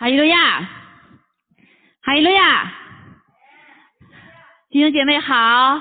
[0.00, 0.62] 哈利路亚，
[2.02, 2.72] 哈利路亚，
[4.70, 5.78] 弟兄姐妹好，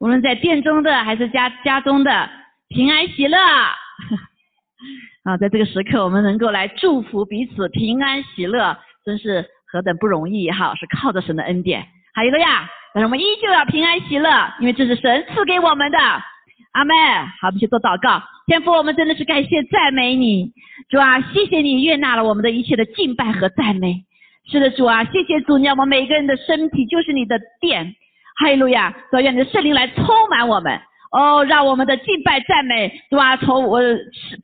[0.00, 2.28] 无论在殿中的还是家家中的，
[2.70, 3.38] 平安喜乐。
[5.22, 10.74] 啊，在这个时刻，我们能够来祝福彼此平安喜乐，真是何等不容易哈！
[10.74, 11.86] 是靠着神的恩典。
[12.14, 14.28] 哈利路亚，但是我们依旧要平安喜乐，
[14.58, 15.98] 因为这是神赐给我们的。
[16.72, 16.96] 阿门。
[17.40, 18.20] 好，我们去做祷告。
[18.46, 20.52] 天父，我们真的是感谢赞美你，
[20.88, 24.04] 主啊，谢谢你悦纳了我们的一切的敬拜和赞美。
[24.48, 27.96] 是的，主啊，谢谢主，让我们每个人的身体就是你的殿。
[28.38, 30.80] 哈利路亚，主愿你的圣灵来充满我们。
[31.10, 33.36] 哦，让我们的敬拜赞美，对吧？
[33.36, 33.80] 从我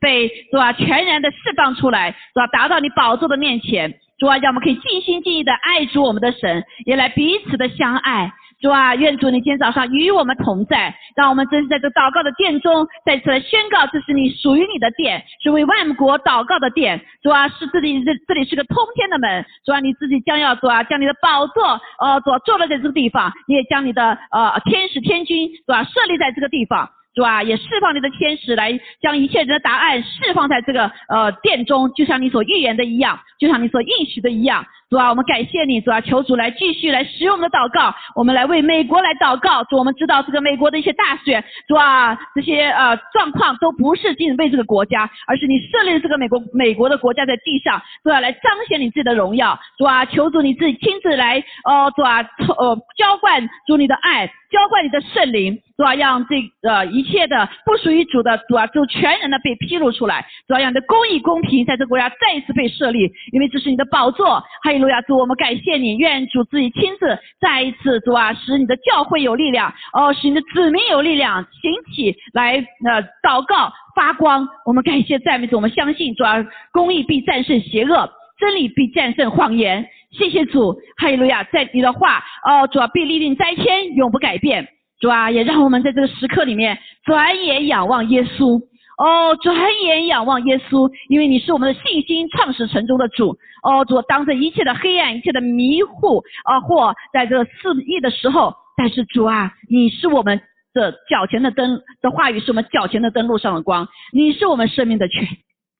[0.01, 2.47] 被对吧全然的释放出来，对吧？
[2.47, 8.33] 达到你宝座的面前，主啊，让我们可以尽心尽意的爱主我们的神，也来彼此的相爱。
[8.63, 16.97] 主啊，愿主你今天早上与我们同在，让我们真是在这祷告的殿中再次来宣告，这是你属于你的殿，是为万国祷告的殿。
[17.21, 19.45] 主啊，是这里这这里是个通天的门。
[19.65, 26.89] 主啊，你自己将要主啊，将你的宝座呃坐坐了在这个地方，你也将你的呃天使天君是吧设立在这个地方。
[27.13, 34.65] 主啊，也释放你的天使来将一切人的答案释放在这个呃殿中，就像你所预言的一样，就像你所应许的一样。
[34.93, 39.63] 主啊，我们感谢你，主啊，求主来继续来使用我们的祷告，我们来为美国来祷告。
[39.63, 49.59] 主，我们知道这个美国的一些大选，主啊，这些呃状况都不是仅为这个国家，而是你设立这个美国美国的国家在地上，主要来彰显你自己的荣耀。
[49.79, 52.21] 主啊，求主你自己亲自来，哦，主啊，
[52.59, 54.31] 呃，浇灌主你的爱。
[54.53, 56.35] 浇灌你的圣灵，主要让这
[56.69, 64.43] 呃一切的不属于主的，主要就全然的被披露出来，主要让你的公义公平在这个国家再一次被设立，因为这是你的宝座。
[64.61, 74.47] 还有路亚，主我们感谢你，愿主自己亲自再一次主啊，使你的教会有力量，哦，使你的子民有力量，行起来呃祷告发光。
[74.65, 79.87] 我们感谢赞美主，我们相信主啊，公义必战胜邪恶，真理必战胜谎言。
[80.11, 81.43] 谢谢主，哈利路亚！
[81.45, 84.67] 在你的话，哦，主啊，必立定灾迁，永不改变。
[84.99, 88.61] 主啊，也让我们在这个时刻里面转眼仰望耶稣，
[88.97, 93.37] 哦，转眼仰望耶稣，因为你是我们的信心创始成终的主。
[93.63, 100.41] 哦，主，当这一切的黑暗、一切的迷糊啊，或在这肆意的时候，但是主啊，你是我们
[100.73, 105.27] 的脚前的灯的话语，是我们脚前的灯路上的光，你是我们生命的泉。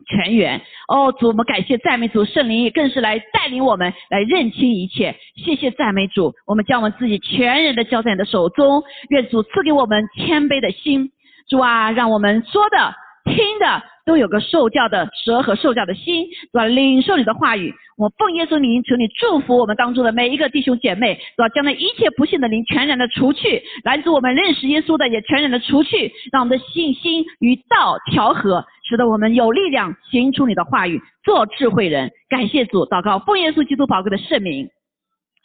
[0.06, 0.60] 全员
[0.90, 5.16] 哦，主，我们感谢赞美主，圣灵更是来带领我们来认清一切。
[5.36, 11.12] 谢谢赞美主，我们将我们自己全人的交在你的手中，愿主赐给我们谦卑的心。
[11.48, 12.94] 主啊，让我们说的、
[13.26, 13.84] 听的。
[14.06, 16.66] 都有个受教的舌和受教的心，是吧？
[16.66, 21.48] 领受你的话语，我奉耶稣名求你祝福我们当中的每一个弟兄姐妹，是吧？
[21.48, 32.12] 将那一切不幸的灵全然的除去，来自我们认识耶稣的也全然的除去，让我们的信心与道调和，使得我们有力量行出你的话语，做智慧人。
[32.28, 34.68] 感谢主，祷告奉耶稣基督宝贵的圣名，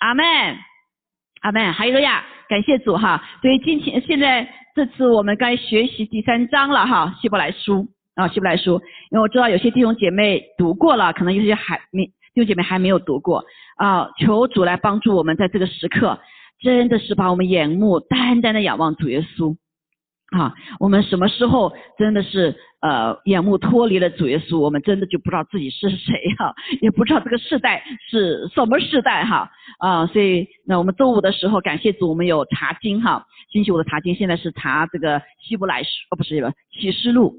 [0.01, 0.25] 阿门，
[1.41, 1.73] 阿门。
[1.73, 3.23] 还有个呀，感谢主哈。
[3.41, 7.89] 所以今天现在这次我们该学习第三章了哈，希伯来书。
[8.15, 8.83] 啊，希伯来书，
[9.13, 13.45] 因为我知道有些弟兄姐妹读过了，可能有些还没弟兄姐妹还没有读过
[13.77, 14.09] 啊。
[14.19, 16.19] 求主来帮助我们，在这个时刻，
[16.61, 19.55] 真的是把我们眼目单单的仰望主耶稣
[20.31, 20.53] 啊。
[20.79, 30.07] 我们什么时候真的是呃眼目脱离了主耶稣，我们真的就不知道自己是谁哈，也不知道这个世代是什么世代哈啊。
[30.07, 37.35] 所以那我们周五的时候，感谢主，我们有查经哈，星期五的查经，现在是查这个希伯来书，哦不是这个启示录。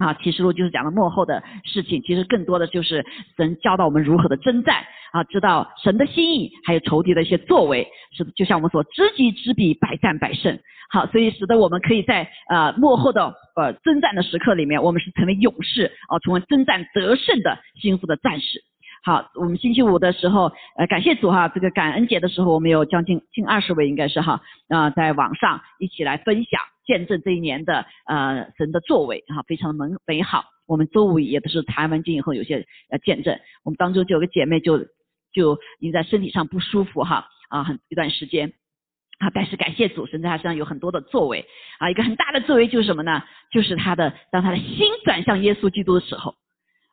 [0.00, 3.04] 啊，启示录就是讲的幕后的事情，其实更多的就是
[3.36, 10.58] 神教导我们如何的征战啊，知道神的心意，还有仇敌的一些作为，是就像我们所知己知彼，百战百胜。
[10.92, 18.60] 好，所以使得我们可以在呃幕后的呃征战的时刻里面，我们是成为勇士啊，成为征战得胜的幸福的战士。
[19.02, 26.60] 好，我们星期五的时候，呃，感谢主哈，这个感恩节的时候，我们有将近近二十位，应该是哈，啊，在网上一起来分享。
[26.86, 30.44] 见证这一年的呃神的作为哈，非常的美美好。
[30.66, 34.78] 我们周五也都是谈完经以后有些呃见证，我们当中就有个姐妹就
[35.32, 38.52] 就因在身体上不舒服哈啊很一段时间
[39.18, 41.46] 啊，但是感谢主神在她身上有很多的作为
[41.78, 43.22] 啊，一个很大的作为就是什么呢？
[43.52, 46.34] 就是她的当她的心转向耶稣基督的时候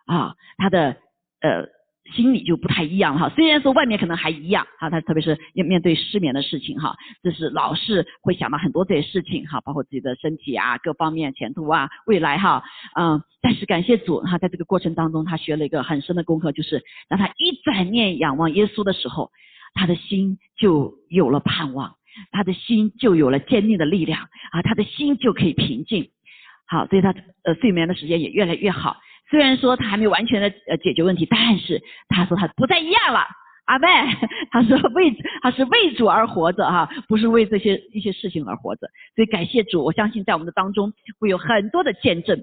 [0.06, 0.96] 啊，她的
[1.42, 1.77] 呃。
[2.16, 12.64] 心里就不太一样哈，虽然说外面可能还一样哈，他特别是面面对失眠的事情哈，就是老是会想到很多这些事情哈，包括自己的身体啊、各方面前途啊、未来哈，
[12.98, 19.32] 嗯，但是感谢主哈，在这个过程当中，他学了一个很深的功课，就是当他一转念仰望耶稣的时候，
[19.74, 21.96] 他的心就有了盼望，
[22.32, 24.22] 他的心就有了坚定的力量
[24.52, 26.10] 啊，他的心就可以平静，
[26.68, 27.14] 好，所以他
[27.44, 28.98] 呃睡眠的时间也越来越好。
[29.30, 33.22] 虽然说他还没有完全的呃解决问题，但是他说他不再一样了。
[33.66, 33.88] 阿妹，
[34.50, 38.88] 他说为他是为主而活着哈，不是为这些一些事情而活着。
[39.14, 42.42] 所以感谢主，我相信在我们的当中会有很多的见证。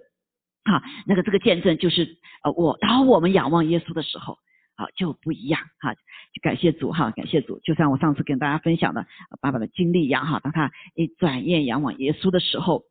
[0.65, 4.39] 啊，那个这个见证就是呃，我当我们仰望耶稣的时候，
[4.77, 5.95] 啊就不一样哈。
[5.95, 7.59] 就感谢主哈，感谢主。
[7.65, 9.07] 就像我上次跟大家分享的
[9.41, 12.83] 爸爸的经历一样哈，当他一转眼仰望耶稣的时候，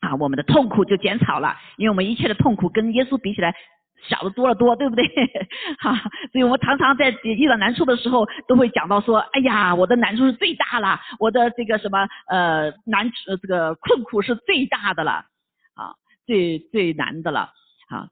[0.00, 3.54] 啊，我们的痛苦就减少了，因为我们一切的痛苦跟耶稣比起来。
[4.08, 5.04] 小的多了多，对不对？
[5.80, 5.92] 哈，
[6.30, 15.24] 所以我们常常在遇到难处的时候，都会讲到说，哎呀，我的难处是最大了，我的这个什么呃难呃这个困苦是最大的了，
[15.74, 17.50] 啊，最最难的了，
[17.88, 18.06] 啊，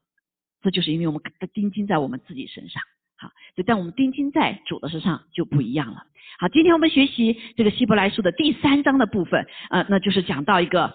[0.61, 1.21] 这就是因为我们
[1.53, 2.83] 钉钉在我们自己身上，
[3.17, 6.03] 好，就在我们钉钉在主的身上就不一样了。
[6.37, 10.93] 好，今天我们学习这个希伯来书的第三章的部分，呃，那就是讲到一个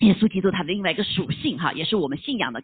[0.00, 2.62] 耶稣基督他的另外一个属性，哈，也是我们信仰的。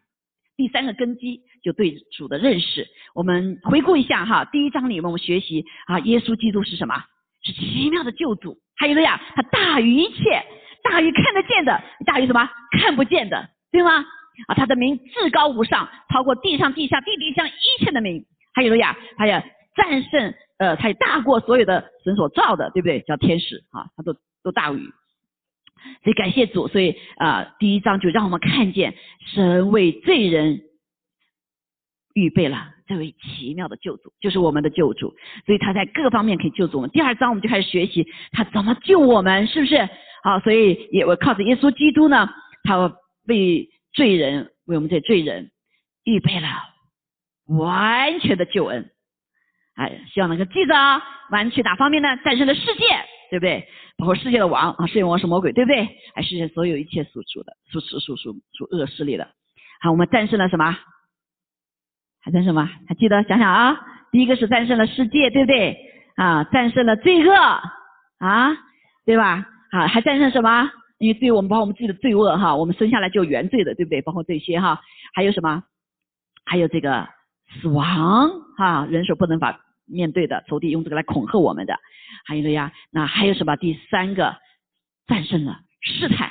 [0.57, 6.95] 第三个根基就对主的认识，我们回顾一下哈，第一章里面我们学习啊，耶稣基督是什么？
[7.43, 8.57] 是奇妙的救主。
[8.79, 10.43] 还有个呀，他大于一切，
[10.83, 12.49] 大于看得见的，大于什么？
[12.81, 14.05] 看不见的，对吗？
[14.49, 18.25] 啊，他的名至高无上，超过地上、地下、地底下一切的名。
[18.55, 19.33] 还有个呀，他也
[19.75, 23.01] 战胜，呃，他也大过所有的神所造的，对不对？
[23.01, 24.91] 叫天使啊，他都都大于。
[26.03, 28.95] 所以感谢主，所以啊，第一章就让我们看见
[29.27, 30.63] 神为罪人
[32.15, 35.15] 预备了这位奇妙的救主，就是我们的救主。
[35.45, 36.91] 所以他在各方面可以救助我们。
[36.91, 39.89] 第二章我们就开始学习他怎么救我们，是不是？
[40.23, 42.29] 好，所以也我靠着耶稣基督呢，
[42.65, 42.97] 他
[43.27, 45.51] 为罪人为我们这罪人
[46.05, 46.49] 预备了
[47.47, 48.91] 完全的救恩。
[49.75, 52.17] 哎，希望能够记着啊，完全哪方面呢？
[52.25, 52.85] 战胜了世界，
[53.31, 53.67] 对不对？
[53.97, 55.89] 包括世界的王啊，世界王是魔鬼，对不对？
[56.15, 59.29] 还是所有一切属主的、属属属属属恶势力的。
[59.81, 60.77] 好，我们战胜了什么？
[62.23, 62.69] 还战胜什么？
[62.89, 63.23] 还记得？
[63.25, 63.79] 想想啊，
[64.11, 65.77] 第一个是战胜了世界，对不对？
[66.17, 67.35] 啊，战胜了罪恶
[68.19, 68.57] 啊，
[69.05, 69.47] 对吧？
[69.71, 70.71] 啊，还战胜什么？
[70.99, 74.01] 因为对我们包括我们自己的罪恶哈，我们生下来就原罪的，对不对？
[74.01, 74.81] 包括这些哈，
[75.15, 75.63] 还有什么？
[76.47, 77.07] 还有这个
[77.61, 81.79] 死亡哈，人所不能法面对的仇敌用这个来恐吓我们的。
[82.27, 83.57] 还有了呀，那还有什么？
[83.57, 84.37] 第三个
[85.07, 86.29] 战胜了试探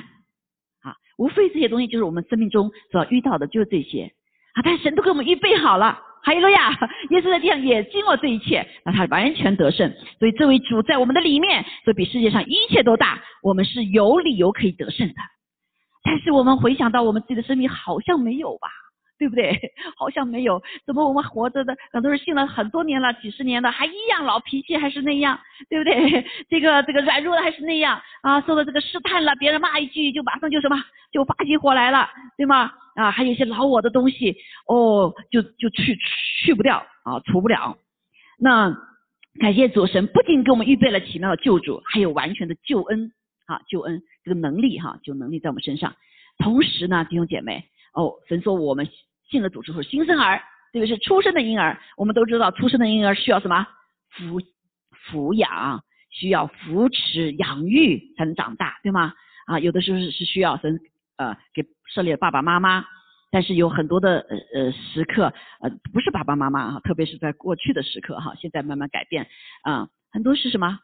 [0.82, 4.12] 啊，无非这些东西就是我们生命中所遇到的，就是这些
[4.54, 4.62] 啊。
[4.62, 6.02] 但神都给我们预备好了。
[6.22, 6.72] 还有了呀，
[7.12, 9.94] 耶稣在地上也经过这一切，那他完全得胜。
[10.18, 13.24] 所以这位主在我们的里面，所以比世界上一切都大。
[13.44, 15.16] 我们是有理由可以得胜的。
[16.04, 18.68] 但是我们回想到我们自己的生命，好像没有吧。
[19.18, 19.58] 对不对？
[19.98, 25.40] 好像没有，怎么我们活着的很多人信了很多年了，几十年了，还一样老脾气还是那样，
[25.70, 26.26] 对不对？
[26.50, 30.76] 这个这个软弱的还是那样啊，受到这个试探了，别人骂一句就马上就什么
[31.12, 32.72] 就发起火来了，对吗？
[32.96, 34.36] 啊，还有一些老我的东西，
[34.68, 35.98] 哦，就就去
[36.44, 37.78] 去不掉啊，除不了。
[38.38, 38.76] 那
[39.40, 43.12] 感谢主神，不仅给我们预备了奇妙的救主，还有完全的救恩
[43.48, 45.96] 啊，救恩这个能力哈，就能力在我们身上。
[46.38, 47.64] 同时呢，弟兄姐妹。
[47.96, 48.90] 哦，神说我们
[49.30, 50.42] 信了组之后，新生儿，
[50.72, 51.80] 这个是出生的婴儿。
[51.98, 53.66] 我们都知道，出生的婴儿需要什么？
[54.16, 54.42] 抚
[55.10, 59.14] 抚养，需要扶持、养育才能长大，对吗？
[59.46, 60.80] 啊，有的时候是需要神
[61.18, 61.64] 呃给
[61.94, 62.86] 设立爸爸妈妈，
[63.30, 69.28] 但是有很多的呃呃时刻呃不是爸爸妈妈啊，特别是在过去的时刻哈，现在慢慢改变
[69.64, 70.80] 啊，很多是什么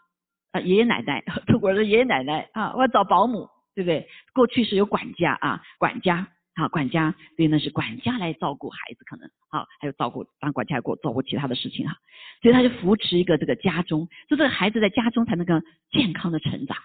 [0.51, 4.07] 啊爷爷奶奶， 中国的爷爷奶奶啊，我要找保姆，对不对？
[4.33, 6.27] 过去是有管家啊，管家。
[6.55, 11.95] 啊，管家，所以呢是管家来照顾孩子，可能好，还有照顾当管家给我照顾其他的事情哈，
[12.41, 15.53] 所以他就扶持一个这个家中，就这个孩子在家中才能够
[15.91, 16.77] 健康的成长，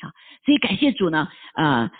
[0.00, 0.10] 好，
[0.44, 1.90] 所以感谢主呢，呃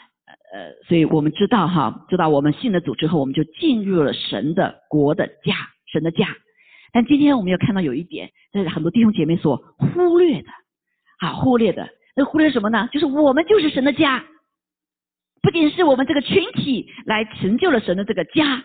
[0.53, 5.57] 呃，所以我们知道哈，知道我们信了主之后，我们就进入了神的国的家，
[5.93, 6.29] 神的家。
[6.93, 10.49] 但今天我们要看到有一点，这是很多弟兄姐妹所忽略的，
[11.19, 12.89] 啊，忽略的，那忽略什么呢？
[12.93, 14.25] 就是我们就是神的家。
[15.45, 18.65] 不仅是我们这个群体来成就了神的这个家，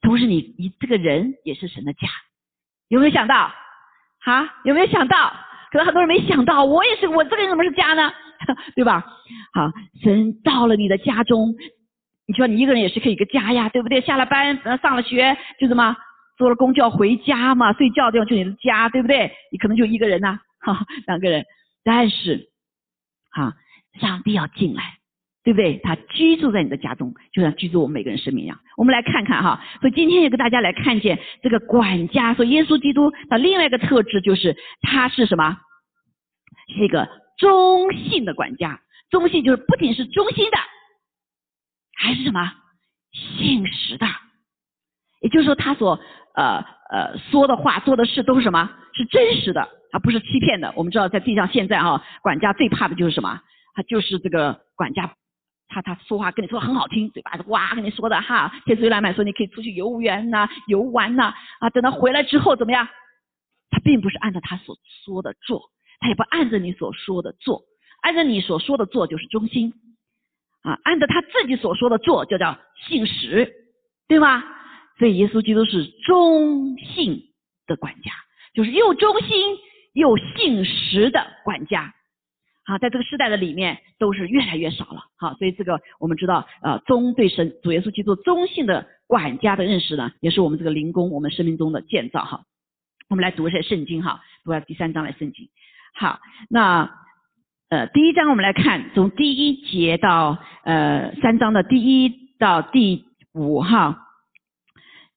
[0.00, 2.08] 同时你你这个人也是神的家，
[2.88, 3.52] 有没有想到？
[4.24, 5.30] 哈，有没有想到？
[5.70, 8.10] 可能很多人没想到，我也是，我这个人怎么是家呢？
[8.74, 9.04] 对吧？
[9.52, 9.70] 好，
[10.02, 11.54] 神到了你的家中，
[12.26, 14.00] 你说你一个人也是可以一个家呀，对不对？
[14.00, 15.94] 下了班，上了学，就什么，
[16.38, 19.30] 坐了公交回家嘛，睡觉地方就你的家，对不对？
[19.52, 21.44] 你可能就一个人呐，哈，两个人，
[21.84, 22.48] 但是，
[23.32, 23.54] 哈，
[24.00, 24.96] 上帝要进来。
[25.46, 25.78] 对不对？
[25.78, 28.58] 他居住在你的家中，就像居住我们每个人生命一样。
[28.76, 35.56] 我们来看看哈，所以今天也跟大家来看见这个管家，说耶稣基督的另外一个特质就是他是什么？
[36.76, 38.80] 是一个忠信的管家。
[39.08, 40.58] 忠信就是不仅是忠心的，
[41.96, 42.52] 还是什么？
[43.12, 44.06] 信实的
[45.22, 46.00] 也就是说他所
[46.34, 46.56] 呃
[46.90, 48.68] 呃说的话、做的事都是什么？
[48.94, 50.72] 是真实的，他不是欺骗的。
[50.74, 53.40] 我们知道在地上现在啊，管家最怕的就是什么？
[53.74, 55.14] 他就是这个管家，
[55.68, 62.88] 他他说话跟你说的很好听，嘴巴哇跟你说的哈，天水来满说你可以出去游园呐、游玩呐啊，等他回来之后怎么样？
[63.70, 67.62] 他并不是按照他所说的做，他也不按照你所说的做，
[68.02, 69.72] 按照你所说的做就是忠心
[70.62, 72.56] 啊，按照他自己所说的做就叫
[72.88, 73.52] 信实，
[74.08, 74.44] 对吗？
[74.98, 77.22] 所以耶稣基督是忠信
[77.66, 78.12] 的管家，
[78.54, 79.58] 就是又忠心
[79.92, 81.92] 又信实的管家。
[82.68, 85.04] 好，在这个时代的里面都是越来越少了。
[85.16, 92.24] 好，所以这个我们知道，呃，忠对神主耶稣基督忠信的管家的认识呢，也是我们这个灵工我们生命中的建造。
[92.24, 92.40] 哈，
[93.08, 95.48] 我们来读一下圣经哈，读下第三章来圣经。
[95.94, 96.18] 好，
[96.50, 96.90] 那
[97.68, 103.96] 呃第一章我们来看，从第一节到呃三章的第一到第五哈，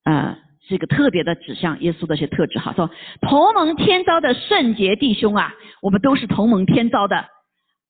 [0.03, 0.37] 呃
[0.67, 2.59] 是一个特别的指向耶稣的一些特质。
[2.59, 2.91] 哈，说
[3.21, 5.51] 同盟天招的圣洁弟兄啊，
[5.81, 7.25] 我们都是同盟天招的。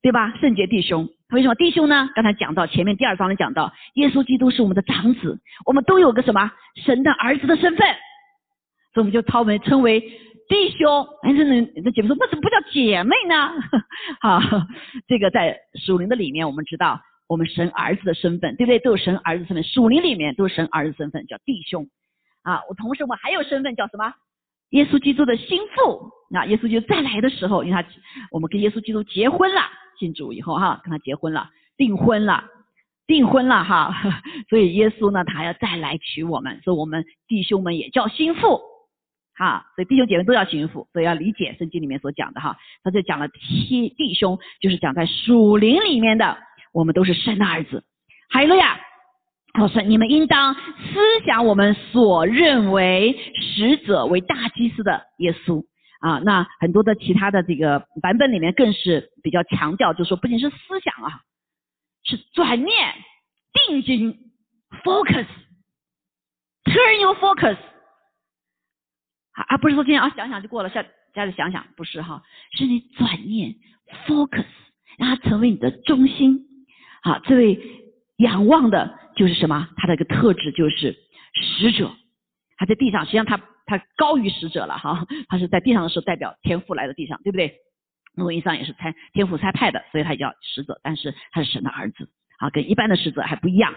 [0.02, 0.34] 对吧？
[0.40, 2.10] 圣洁弟兄，为什么弟兄呢？
[2.16, 7.86] 刚才讲到前面第二章里讲到，耶稣基督是我们的长子，我们都有个什么神的儿子的身份，
[8.94, 11.06] 所以我们就称为称为弟兄。
[11.24, 13.52] 哎，那那那姐妹说，那怎么不叫姐妹呢？
[14.22, 14.40] 好，
[15.08, 18.80] 这个在属灵的里面，我们知道我们神儿子的身份，对不对？
[18.80, 21.90] 都有神儿子身份，属灵里面都是神儿子身份，叫弟兄。
[22.44, 24.14] 啊，我同时我还有身份叫什么？
[24.70, 26.12] 耶稣基督的心腹。
[26.32, 27.88] 那耶稣基督再来的时候，因为他
[28.32, 29.62] 我们跟耶稣基督结婚了。
[29.98, 32.46] 信主以后哈，跟他结婚了，订婚了，
[33.06, 33.94] 订婚了哈，
[34.50, 38.62] 所以耶稣呢，他要再来娶我们，所以我们弟兄们也叫心腹，
[39.36, 46.38] 哈，所以弟兄姐妹都叫心腹，所以要理解圣经里面所讲的哈，他就讲了弟弟兄，就是讲在属灵里面的，
[46.72, 47.84] 我们都是神的儿子，
[48.30, 48.56] 哈利路
[49.60, 50.62] 我，说你们应当思
[51.26, 55.66] 想我们所认为使者为大祭司的耶稣。
[56.00, 61.20] 啊，那很多的其他的这个版本里面更是比较强调，就是说不仅是思想啊，
[62.06, 62.94] 是转念、
[63.68, 64.18] 定睛、
[64.86, 67.58] focus，turn your focus，
[69.34, 72.24] 啊，而不是说今天啊想想就过了，下下次想想，不是哈，
[72.54, 73.56] 是你转念
[74.08, 74.46] focus，
[74.98, 76.46] 让它成为你的中心。
[77.04, 77.60] 好，这位
[78.20, 79.70] 仰望的就是什么？
[79.78, 80.96] 他的一个特质就是
[81.34, 81.92] 使者，
[82.58, 83.40] 他在地上，实际上他。
[83.72, 87.58] 他高于使者了哈，他是在地上的时候代表天父来的地上，对不对？
[88.16, 92.10] 诺意上也是差天父差派的，所以他叫使者，但是他是神的儿子
[92.40, 93.76] 啊，跟一般的使者还不一样，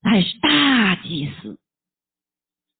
[0.00, 1.58] 他也是大祭司，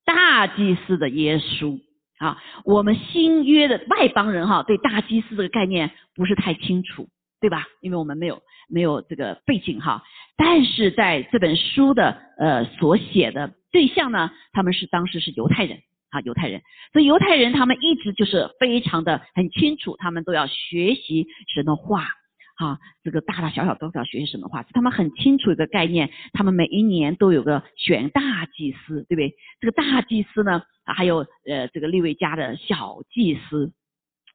[0.05, 1.81] 大祭司的耶稣
[2.19, 2.41] 啊。
[2.65, 7.09] 我们新约的外邦人哈，对大祭司这个概念不是太清楚，
[7.45, 7.67] 对吧？
[7.83, 10.03] 因为我们没有没有这个背景哈，
[10.35, 15.81] 但是在这本书的呃所写的对象呢，他们是当时是犹太人。
[16.09, 22.07] 啊，犹太人，所以犹太人他们一直就是非常的很清楚，他们都要学习神的话，
[22.55, 29.35] 啊，这个大大小小都要学习神的话，他们很清楚一个概念，他们每一年都有个选大祭司，对不对？
[29.61, 33.73] 这个大祭司呢，还有呃这个利未家的小祭司，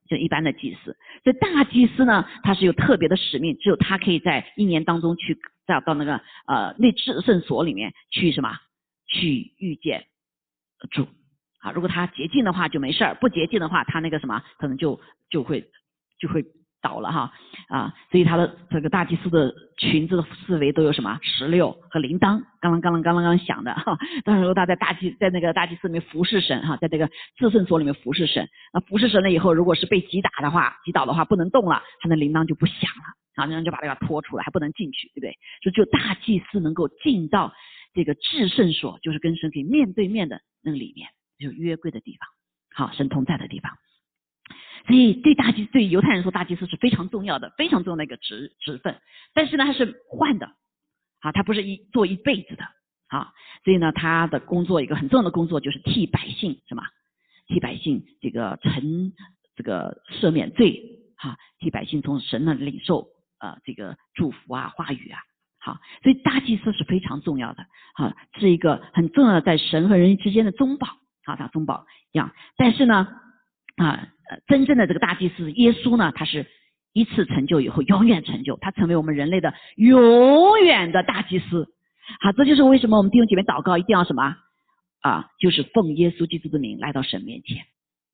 [0.10, 5.38] 就一般的祭司，这大祭司呢，他是有特别的使命，只有他可以在一年当中去
[5.68, 8.58] 到到那个呃那至圣所里面去什么，
[9.08, 10.06] 去遇见
[10.90, 11.08] 主。
[11.60, 15.00] 啊，如果他洁净的话就没事儿，不洁净的话，他那个什么可能就
[15.30, 15.70] 就会
[16.18, 16.44] 就会
[16.82, 17.32] 倒了哈
[17.68, 23.98] 啊，所以他的这个大祭司的裙子的四围都有什么石榴和铃铛，刚啷刚啷刚啷刚响的哈。
[24.24, 35.38] 当时候他在大祭在那个大祭司里面服侍神哈，在这个至圣所里面服侍神，那服侍神了以后，如果是被击打的话，击倒的话不能动了，他的铃铛就不响了，啊，那人就把这个拖出来，还不能进去，对不对？
[35.62, 37.54] 就就大祭司能够进到
[37.94, 41.10] 这个至圣所，就是跟神可以面对面的那个里面。
[41.40, 43.72] 就约柜的地方，好，神同在的地方。
[44.88, 49.00] 所以对大祭对犹太人说，大祭司是非常重要的，非常重要的一个职职分。
[49.34, 50.48] 但是呢，他是换的，
[51.20, 52.64] 啊，他不是一做一辈子的，
[53.08, 53.34] 啊，
[53.64, 56.84] 所以呢，他的工作一个很重要的工作就是替百姓什么，
[57.48, 59.14] 替百姓这个承
[59.56, 60.82] 这个赦免罪，
[61.18, 63.08] 哈，替百姓从神那领受
[63.40, 65.20] 呃这个祝福啊话语啊。
[65.60, 70.88] 好，所以大祭司是非常重要的，好，是一个很重要的在神和人之间的中保。
[71.26, 73.08] 啊，像中保一样，但是呢，
[73.80, 74.08] 啊，
[74.48, 76.46] 真正的这个大祭司耶稣呢，他是
[76.94, 81.68] 一次成就以后永远成就，他成为我们人类的永远的大祭司。
[82.22, 84.36] 好，这就是为什么我们弟兄姐妹祷告一定要什么
[85.02, 85.30] 啊？
[85.40, 87.64] 就是奉耶稣基督的名来到神面前，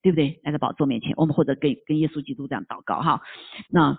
[0.04, 0.40] 对不对？
[0.44, 3.22] 来到宝座面前，我们或者跟跟耶稣基督这样祷告哈。
[3.70, 3.98] 那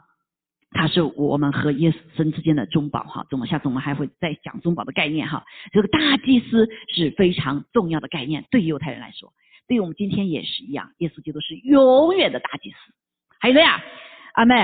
[0.71, 3.27] 他是我们和耶稣神之间的中保哈。
[3.31, 5.45] 我们下次我们还会再讲中保的概念哈。
[5.73, 9.33] 这个大祭司是非常重要的概念，对于犹太人来说，
[9.69, 10.93] 对我们今天也是一样。
[10.99, 12.77] 耶稣基督是永远的大祭司。
[13.41, 13.83] 还有谁呀，
[14.35, 14.55] 阿妹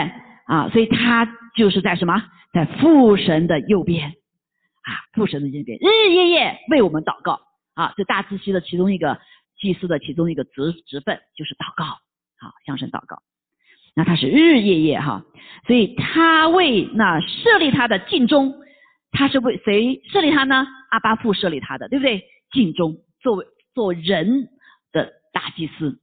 [0.47, 7.41] 啊，所以他就是在什么，在父神的右边啊，父神的右边，日日夜夜为我们祷告
[7.75, 7.93] 啊。
[7.97, 9.21] 这大祭司的其中一个
[9.59, 13.23] 祭司的其中一个职职分就是祷告，好向神祷告。
[13.95, 15.25] 那他是日日夜夜哈，
[15.67, 18.55] 所以他为那设立他的敬忠，
[19.11, 20.67] 他是为谁设立他呢？
[20.91, 22.25] 阿巴父设立他的，对不对？
[22.53, 24.49] 敬忠作为做人
[25.33, 25.99] 大祭司，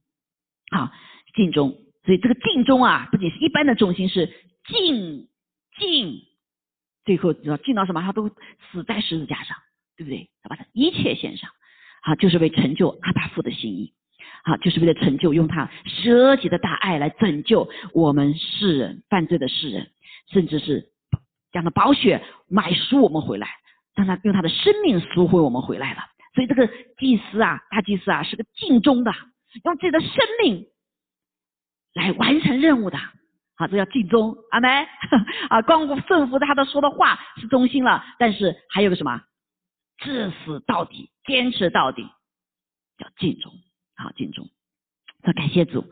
[0.70, 0.90] 好
[1.34, 1.76] 敬忠。
[2.04, 4.26] 所以这个敬忠啊，不仅是一般的忠心，是
[4.66, 5.28] 敬
[5.78, 6.22] 敬，
[7.04, 8.00] 最后知道敬到什么？
[8.02, 9.56] 他都死在十字架上，
[9.96, 10.30] 对不对？
[10.42, 11.50] 他把他一切献上，
[12.02, 13.92] 好，就是为成就阿巴父的心意。
[14.42, 19.90] 好，就是为了成就，用他舍己的大爱来拯救我们世人犯罪的世人，
[20.32, 20.88] 甚至是
[21.52, 23.48] 将他宝血买赎我们回来，
[23.94, 26.00] 让他用他的生命赎回我们回来了。
[26.34, 29.12] 所以这个祭司啊，大祭司啊，是个尽忠的，
[29.64, 30.10] 用自己的生
[30.42, 30.66] 命
[31.94, 32.98] 来完成任务的。
[33.56, 34.70] 好，这叫尽忠，阿门。
[35.50, 39.20] 啊，光顾顺服他的说的话是忠心了，但是还有个什么，
[39.98, 42.04] 至死到底，坚持到底，
[42.96, 43.52] 叫尽忠。
[43.96, 44.48] 好，尽忠，
[45.24, 45.84] 说感谢主。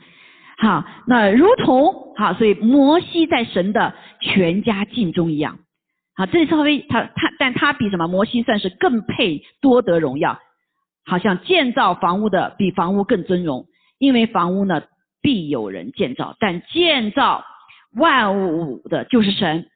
[0.57, 5.59] 好，那如同好，所以摩西在神的全家尽忠一样。
[6.19, 8.09] 好，这里稍微他他，但他比什么？
[8.09, 10.39] 摩西算是更配多得荣耀。
[11.07, 13.67] 好像建造房屋的比房屋更尊荣，
[13.99, 14.83] 因为房屋呢
[15.23, 17.45] 必有人建造，但建造
[17.95, 19.71] 万物的就是神。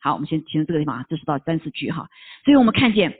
[0.00, 2.08] 好，我们先停在这个地方啊，这是到三四句哈。
[2.44, 3.14] 所以我们看见，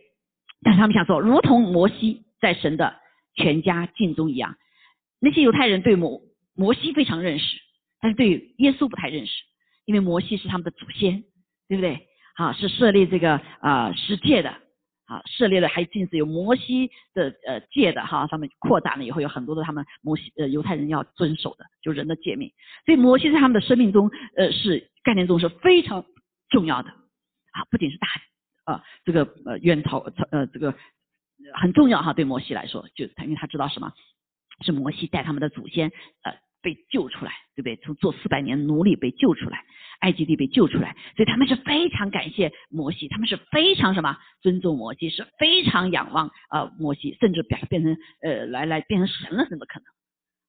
[0.63, 3.01] 但他们想说，如同摩西在神的。
[3.35, 4.57] 全家敬中一样，
[5.19, 6.21] 那些犹太人对摩
[6.55, 7.57] 摩西非常认识，
[7.99, 9.33] 但是对耶稣不太认识，
[9.87, 11.25] 因为摩西是他们的祖先，
[11.67, 12.07] 对不对？
[12.35, 14.51] 啊，是设立这个啊十诫的，
[15.07, 22.53] 啊，设立了还禁止有摩西的呃界的哈，他们扩展了以后有很多的他们摩西呃犹太人要遵守的，就人的诫命，
[22.87, 26.05] 所以摩西在他们的生命中呃是概念中是非常
[26.51, 28.09] 重要的，啊，不仅是大
[28.67, 29.99] 呃这个呃源头
[30.31, 30.75] 呃这个。
[31.55, 33.93] 很重要哈，对摩西来说，就因为他知道什么，
[34.61, 35.91] 是摩西带他们的祖先
[36.23, 37.77] 呃被救出来，对不对？
[37.77, 39.65] 从做四百年奴隶被救出来，
[40.01, 49.87] 埃及地被救出来，所以他们是非常感谢摩西，他们是非常什么尊重摩西，是非常仰望呃摩西，甚至表变成呃来来变成神了，怎么可能？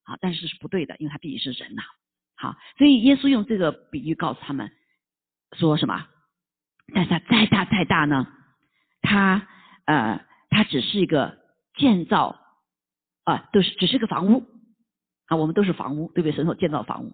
[0.06, 1.82] 好，但是是不对的，因为他毕竟是人呐。
[2.36, 4.72] 好，所以耶稣用这个比喻告诉他们
[5.58, 6.08] 说什么？
[6.94, 8.28] 但是他再大再大呢，
[9.02, 9.48] 他
[9.86, 10.26] 呃。
[10.56, 11.40] 它只是一个
[11.78, 12.40] 建造
[13.24, 14.44] 啊，都是只是个房屋
[15.36, 16.32] 我们都是房屋，对不对？
[16.32, 17.14] 神所建造房屋，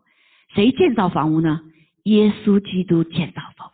[0.54, 1.62] 谁建造房屋呢？
[2.04, 3.72] 耶稣基督建造房屋，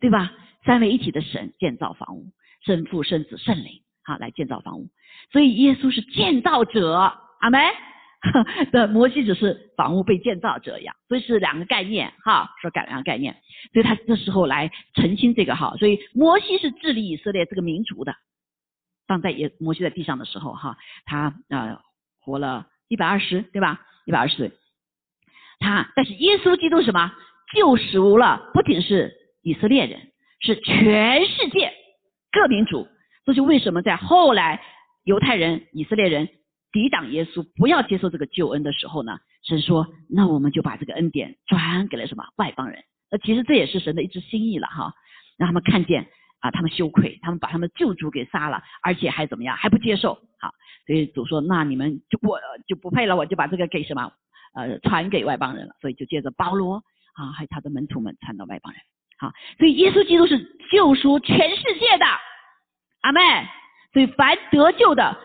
[0.00, 0.32] 对吧？
[0.64, 2.32] 三位一体的神建造房屋，
[2.64, 4.88] 圣父、圣子、圣灵，好来建造房屋。
[5.32, 6.94] 所以耶稣是建造者，
[7.40, 7.60] 阿门。
[8.70, 13.34] 的摩西只是房屋被建造者一样，所以是两个概念，哈，说改两个概念。
[13.72, 18.14] 所以他这时候来澄清这个哈，所以摩西是治理以色列这个民族的。
[19.06, 21.80] 放在也摩西在地上的时候，哈，他呃
[22.20, 23.80] 活了一百二十，对吧？
[24.04, 24.50] 一百二十岁。
[25.60, 27.12] 他但是耶稣基督什么
[27.54, 28.50] 救赎了？
[28.52, 31.72] 不仅是以色列人，是全世界
[32.32, 32.88] 各民族。
[33.24, 34.60] 这就为什么在后来
[35.04, 36.28] 犹太人、以色列人
[36.72, 39.20] 抵挡耶稣，不要接受这个救恩的时候呢？
[39.44, 42.82] 神说，那我们就把这个恩典转给了什么外邦人？
[43.10, 44.92] 那其实这也是神的一支心意了，哈，
[45.38, 46.08] 让他们看见。
[46.40, 50.14] 啊，他们羞愧，他们把他们救主给杀了，而且还怎么样，还不接受。
[50.38, 50.52] 好，
[50.86, 54.10] 所以主说，那你们就我就不配了，我就把这个给什么，
[54.54, 55.74] 呃，传给外邦人了。
[55.80, 56.82] 所以就接着保罗
[57.14, 58.82] 啊，还有他的门徒们传到外邦人。
[59.18, 60.38] 好，所以耶稣基督是
[60.72, 62.06] 救赎全世界的，
[63.02, 63.20] 阿妹。
[63.92, 65.18] 所以凡得救的，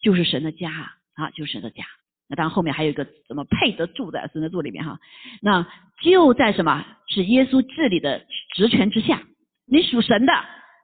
[0.00, 0.70] 就是神的家
[1.14, 1.84] 啊，就是神的家。
[2.28, 4.98] 那当然后面还有一个怎么配得住在神的住里面哈。
[5.42, 5.66] 那
[6.00, 8.24] 就在什么是耶稣治理的
[8.54, 9.20] 职权之下。
[9.66, 10.32] 你属神的，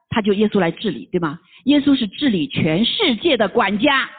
[0.09, 1.39] 他就耶稣来治理，对吗？
[1.65, 4.09] 耶稣是治理全世界的管家，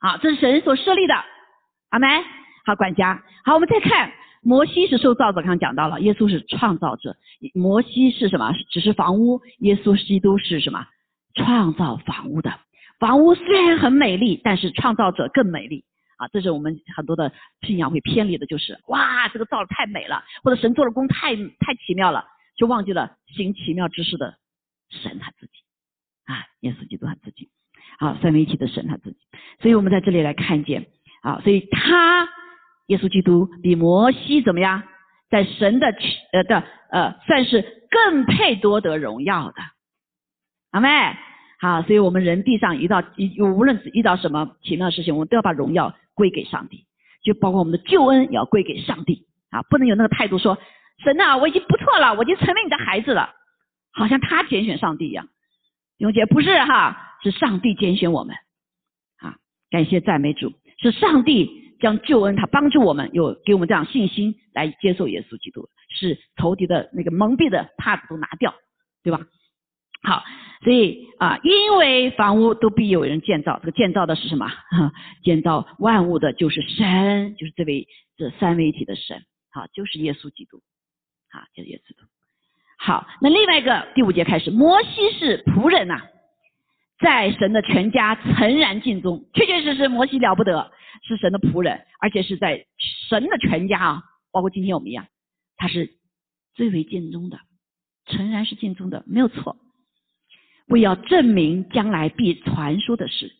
[0.00, 1.14] 好，这是神所设立的，
[1.90, 2.08] 阿门。
[2.64, 3.22] 好，管家。
[3.44, 7.16] 好，我们再看，摩西是受造者，刚刚讲到了，耶稣是创造者。
[7.52, 8.52] 摩西是什么？
[8.70, 9.42] 只是房屋。
[9.58, 10.86] 耶稣基督是什么？
[11.34, 12.54] 创造房屋的。
[13.00, 15.84] 房屋虽然很美丽，但是创造者更美丽。
[16.16, 17.32] 啊，这是我们很多的
[17.66, 22.24] 信仰会偏离的，就是哇，这个造的太美了，或者神做的工太太奇妙了。
[22.56, 24.38] 就忘记了行奇妙之事的
[24.90, 25.52] 神他自己。
[26.24, 27.50] 啊，耶稣基督他自己，
[27.98, 29.18] 好三位一体的神他自己，
[29.60, 30.86] 所以我们在这里来看见。
[31.22, 32.28] 啊，所以他
[32.86, 34.82] 耶稣基督比摩西怎么样，
[35.30, 35.86] 在神的
[36.32, 39.56] 呃的呃算是更配多得荣耀的，
[40.70, 40.88] 阿妹？
[41.60, 43.02] 好，所以我们人地上遇到
[43.38, 46.86] 无论遇到什么奇妙的事情，我们都要把荣耀归给上帝，
[47.22, 49.26] 就包括我们的救恩也要归给上帝。
[49.50, 50.58] 啊，不能有那个态度说
[51.02, 53.34] 神呐，我已经不错了，我已经成为你的孩子了，
[53.92, 55.28] 好像他拣选上帝一样。
[55.98, 58.34] 永杰不是哈，是上帝拣选我们
[59.18, 59.36] 啊！
[59.70, 68.54] 感谢赞美主，是上帝将救恩他帮助我们，有给我们这样信心来接受耶稣基督，是仇敌的那个蒙蔽的帕子都拿掉，
[69.02, 69.20] 对吧？
[70.02, 70.22] 好，
[70.62, 74.50] 所以啊，因为房屋都必有人建造，这个建造的是什么？
[75.22, 80.60] 建造万物的就是神，就是这位这三位一体的神，好，就是耶稣基督，
[81.34, 81.94] 啊，就是耶稣。
[82.78, 86.00] 好，那另外一个第五节开始，摩西是仆人呐，
[86.98, 90.70] 在神的全家诚然尽忠，确确实实摩西了不得，
[91.02, 92.66] 是神的仆人，而且是在
[93.08, 95.06] 神的全家啊，包括今天我们一样，
[95.56, 95.90] 他是
[96.54, 97.38] 最为尽忠的，
[98.06, 99.56] 诚然是尽忠的，没有错。
[100.68, 103.32] 为要证明将来必传说的事，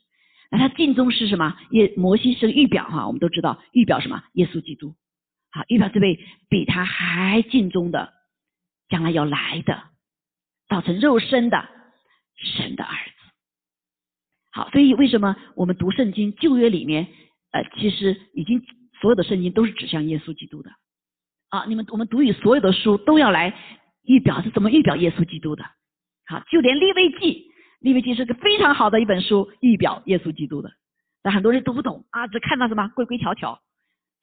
[0.50, 1.56] 那他尽忠是什么？
[1.70, 4.22] 耶摩西是个预表哈，我们都知道预表什么？
[4.34, 4.94] 耶稣基督，
[5.54, 6.18] 好，预表这位
[6.50, 8.12] 比他还尽忠的。
[8.90, 9.82] 将来要来的，
[10.68, 11.66] 造成肉身的
[12.36, 13.12] 神的儿子。
[14.52, 17.08] 好，所以为什么我们读圣经旧约里面，
[17.50, 18.62] 呃，其实已经
[19.00, 20.70] 所有的圣经都是指向耶稣基督的
[21.48, 21.64] 啊。
[21.64, 23.54] 你们我们读以所有的书都要来
[24.02, 25.64] 预表是怎么预表耶稣基督的。
[26.26, 30.70] 好，就连利未记，利未记是个非常好的一本书，预表耶稣基督的。
[31.22, 33.62] 但很多人都不懂啊，只看到什么规规条条，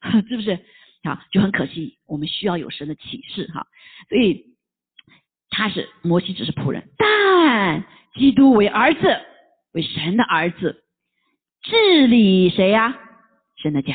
[0.28, 0.64] 是不是？
[1.02, 3.66] 啊，就很可惜，我们需要有神的启示哈。
[4.08, 4.52] 所以。
[5.54, 7.84] 他是摩西只是仆人，但
[8.14, 9.20] 基督为儿子，
[9.72, 10.82] 为神的儿子，
[11.60, 12.98] 治理谁呀？
[13.62, 13.94] 神的家，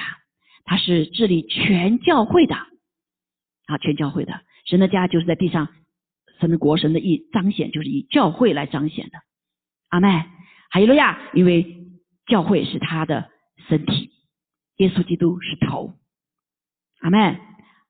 [0.65, 5.69] 他是治理全教会的，啊，全教会的，神的家就是在地上，
[6.39, 9.17] 神的国，神的意彰显，就是以教会来彰显的。
[9.89, 10.09] 阿妹，
[10.69, 11.87] 哈利路亚，因为
[12.27, 13.31] 教会是他的
[13.67, 14.11] 身体，
[14.75, 15.95] 耶稣基督是头。
[17.01, 17.39] 阿门。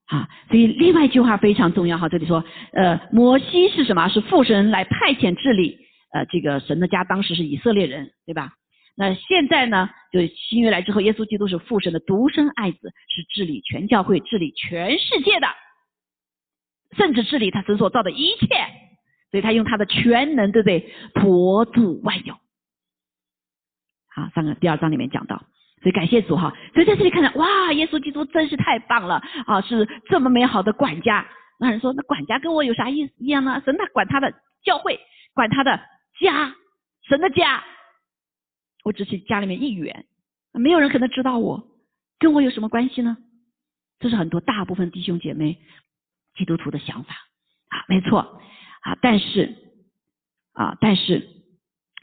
[0.07, 2.41] 啊，所以另外一句话非常重要哈，这里说，
[2.71, 4.07] 呃，摩西是什么？
[4.07, 5.77] 是父神来派遣治理，
[6.13, 8.53] 呃，这个神的家当时是以色列人，对吧？
[8.95, 15.47] 那现在呢，就是新约来之后，耶稣基督是父神的独生爱子，是治理全教会、治理全世界的，
[16.95, 18.47] 甚至治理他神所造的一切，
[19.29, 20.89] 所以他用他的全能，对不对？
[21.15, 22.33] 托住万有。
[24.07, 25.43] 好，上个第二章里面讲到。
[25.87, 31.25] 所以感谢主哈，所以在这里看到哇，耶稣基督真是太棒了啊，是这么美好的管家。
[31.57, 33.61] 那人说，那管家跟我有啥意思一样呢？
[33.63, 34.33] 神他管他的
[34.65, 34.99] 教会，
[35.33, 35.79] 管他的
[36.19, 36.53] 家，
[37.07, 37.63] 神的家，
[38.83, 40.05] 我只是家里面一员，
[40.51, 41.65] 没有人可能知道我，
[42.19, 43.15] 跟我有什么关系呢？
[44.01, 45.57] 这是很多大部分弟兄姐妹
[46.35, 47.13] 基督徒的想法
[47.69, 48.41] 啊，没错
[48.81, 49.55] 啊，但是
[50.51, 51.25] 啊，但是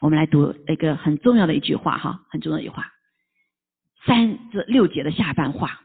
[0.01, 2.91] 我们来读一个很重要的一句话哈，很重要的一句话。
[4.07, 5.81] 三至六节的下半话，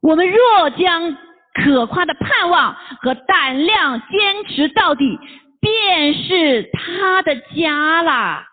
[0.00, 1.16] 我们若将
[1.54, 5.18] 可夸的盼望和胆量坚持到底，
[5.60, 8.46] 便是他的家啦。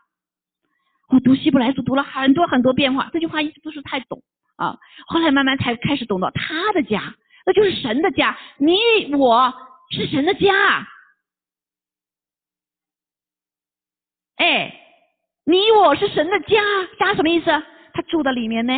[1.09, 4.21] 我读希伯来书读了很多很多变化，这句话一直不是太懂
[4.57, 4.77] 啊。
[5.07, 7.13] 后来慢慢才开始懂到他的家，
[7.45, 8.37] 那就是神的家。
[8.57, 8.77] 你
[9.15, 9.53] 我
[9.91, 10.87] 是神的家，
[14.35, 14.81] 哎，
[15.45, 16.61] 你我是神的家，
[16.99, 17.63] 家什么意思？
[17.97, 18.73] 他住在里面呢，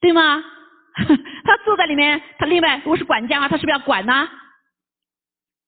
[0.00, 0.40] 对吗？
[0.94, 4.28] 他住在里面，他另外如果是管家啊，他是不是要管呢？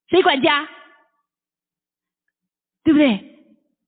[0.08, 0.68] 谁管家？
[2.84, 3.18] 对不对？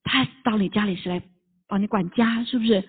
[0.02, 1.22] 他到你家里是来
[1.68, 2.82] 帮你管家，是不是？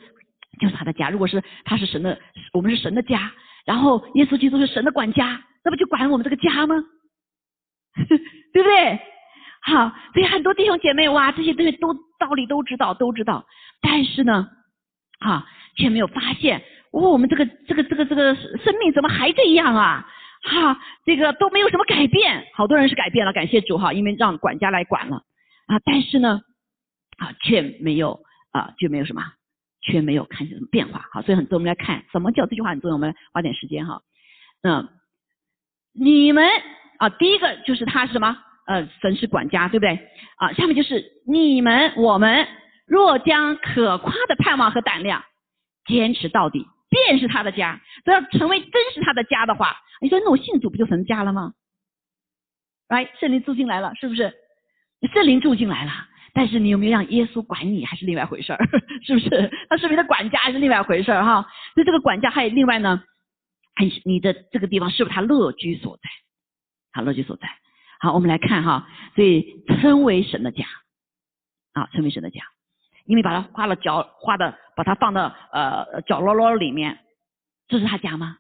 [0.59, 1.11] 就是他的家。
[1.11, 2.19] 如果是他是神的，
[2.53, 3.31] 我们是神的家，
[3.65, 6.75] 然后耶稣基督是神的管家，那不就管我们这个家吗？
[7.95, 8.99] 对不对？
[9.61, 13.45] 好，所以很多弟兄姐妹哇，这些东西都道理都知道，都知道，
[13.79, 14.49] 但是呢？
[15.19, 20.07] 啊，却没有发现，哦，我们这个这个这个这个生命怎么还这样啊？
[20.43, 22.45] 哈，这个都没有什么改变。
[22.53, 25.23] 好多人是改变了，感谢主哈，因为让管家来管了
[25.65, 25.79] 啊。
[25.83, 26.41] 但是呢，
[27.17, 28.19] 啊，却没有
[28.51, 29.23] 啊，却没有什么，
[29.81, 31.07] 却没有看见什么变化。
[31.11, 32.95] 好，所以很重要，我们来看什么叫这句话很重要。
[32.95, 34.01] 我们花点时间哈。
[34.61, 34.87] 嗯，
[35.93, 36.47] 你们
[36.99, 38.37] 啊，第一个就是他是什么？
[38.67, 39.99] 呃，神是管家，对不对？
[40.37, 42.47] 啊，下面就是你们我们。
[42.85, 45.23] 若将可夸的盼望和胆量
[45.85, 47.81] 坚持到底，便是他的家。
[48.03, 51.53] 只要成为真是他的家的话，你说那我信主不就成家了吗？
[52.87, 54.33] 来，圣灵住进来了，是不是？
[55.13, 55.91] 圣灵住进来了，
[56.33, 58.59] 但是你有没有让耶稣管你，还是另外回事儿，
[59.05, 59.51] 是不是？
[59.69, 61.41] 他是不是管家，还是另外回事儿哈？
[61.73, 63.03] 所以这个管家还有另外呢，
[63.75, 66.09] 看你的这个地方是不是他乐居所在？
[66.93, 67.49] 好，乐居所在。
[67.99, 70.65] 好，我们来看哈，所以称为神的家，
[71.73, 72.41] 啊，称为神的家，
[73.05, 76.97] 因为把它画了角，画的把它放到呃角落落里面，
[77.67, 78.37] 这是他家吗？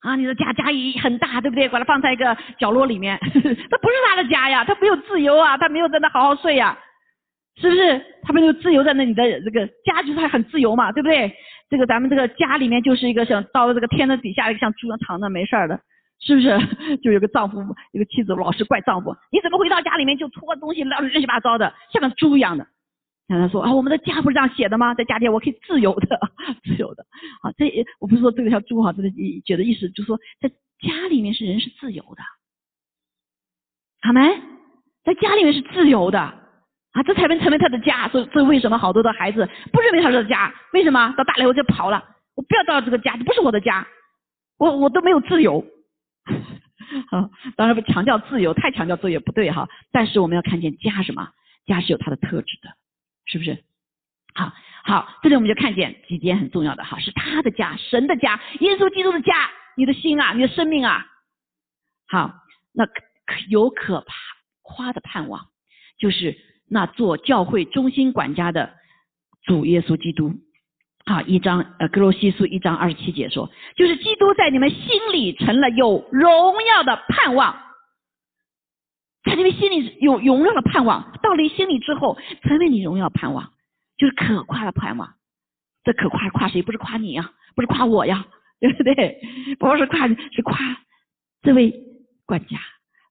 [0.00, 1.68] 啊，你的家家也很大，对不对？
[1.68, 6.78] 把它放在一个角落里面， 这不是他的家呀，他没有自由啊，他没有在那好好睡呀，
[7.56, 8.04] 是不是？
[8.22, 11.32] 他没有自由在那里的这个家就是很自由嘛，对不对？
[11.70, 15.80] 这个咱们这个家里面就是一个像到了这个天的底下一个像猪一样躺着没事儿的。
[16.24, 16.56] 是不是
[17.02, 17.58] 就有个丈夫，
[17.92, 22.64] 一个妻子老是怪丈夫，你怎么回到家里面就拖东西乱乱七八糟的，像个猪一样的？
[23.28, 24.94] 然后他说啊，我们的家不是这样写的吗？
[24.94, 26.20] 在家里我可以自由的，
[26.64, 27.04] 自由的。
[27.42, 29.08] 啊，这我不是说这个像猪哈，这个
[29.44, 30.48] 觉得意思就是说，在
[30.80, 32.22] 家里面是人是自由的，
[34.02, 34.20] 好没？
[35.04, 38.08] 在家里面是自由的啊，这才能成为他的家。
[38.08, 40.52] 所以，所以为什么好多的孩子不认为他是家？
[40.72, 42.02] 为什么到大了以后就跑了？
[42.34, 43.86] 我不要到这个家，这不是我的家，
[44.58, 45.64] 我我都没有自由。
[47.10, 49.68] 好，当然不强调自由，太强调自由也不对哈。
[49.90, 51.30] 但是我们要看见家什么？
[51.64, 52.68] 家是有它的特质的，
[53.32, 53.64] 是不是？
[54.34, 54.52] 好，
[54.84, 61.06] 好，这里我们就看见几点很重要的哈，是他的家，神的家，耶稣基督的家，你的心啊，你的生命啊。
[62.08, 62.34] 好，
[62.74, 62.92] 那可
[63.48, 64.14] 有可怕
[64.60, 65.46] 夸的盼望，
[65.98, 66.36] 就是
[66.68, 68.74] 那做教会中心管家的
[69.44, 70.34] 主耶稣基督。
[71.06, 77.58] 好，一章呃，格罗西书一章二十七节说，就是基督在你们心里成了有荣耀的盼望，
[79.24, 83.52] 在你们心里有荣耀的盼望，到了心里之后，成为你荣耀盼望，
[83.96, 85.14] 就是可夸的盼望。
[85.84, 86.62] 这可夸夸谁？
[86.62, 88.26] 不是夸你呀，不是夸我呀，
[88.60, 89.20] 对不对？
[89.58, 90.58] 不是夸你，是夸
[91.42, 91.72] 这位
[92.26, 92.58] 管家，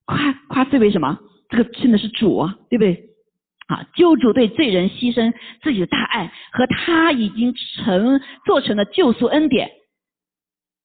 [0.04, 1.18] 夸夸这位什么？
[1.48, 3.10] 这个真的是主啊，对不对？
[3.68, 3.86] 啊！
[3.94, 9.70] 救主对罪人牺牲自己的大爱和他已经成做成了救赎恩典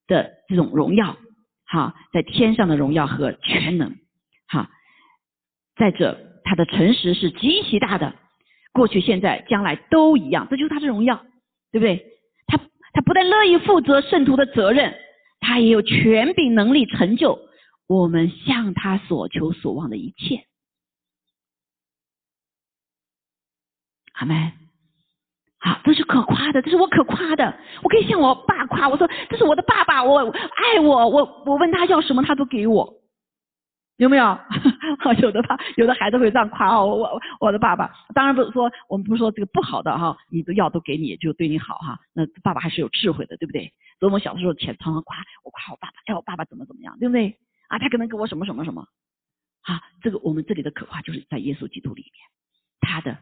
[0.07, 1.17] 的这种荣耀，
[1.65, 3.95] 好，在天上的荣耀和全能，
[5.77, 8.15] 再者他的诚实是极其大的，
[8.73, 11.25] 过去、现在、将来都一样，这就是他的荣耀，
[11.71, 12.05] 对不对？
[12.47, 12.57] 他
[12.93, 14.95] 他不但乐意负责圣徒的责任，
[15.39, 17.39] 他也有权柄能力成就
[17.87, 20.45] 我们向他所求所望的一切。
[24.13, 24.51] 好没？
[25.59, 27.59] 好，这是可夸的，这是我可夸的。
[27.83, 32.96] 我可以向我爸夸，我说这是我的爸爸，我爱我，我我问他要什么，他都给我，
[33.97, 34.39] 有没有？
[35.21, 37.91] 有的爸，有的孩子会这样夸我，我我的爸爸。
[38.13, 41.99] 当然不是说我们不是说这个不好的哈，你的药都给你，就对你好哈。
[42.13, 43.73] 那爸爸还是有智慧的，对不对？
[43.99, 47.37] 所以我们小的时候前常常夸我夸我爸爸，哎，我爸爸怎么怎么样，对不对？
[47.67, 48.87] 啊，他可能给我什么什么什么。
[49.63, 52.13] 啊，这个我们这里的可夸就是在耶稣基督里面，
[52.81, 53.17] 他的。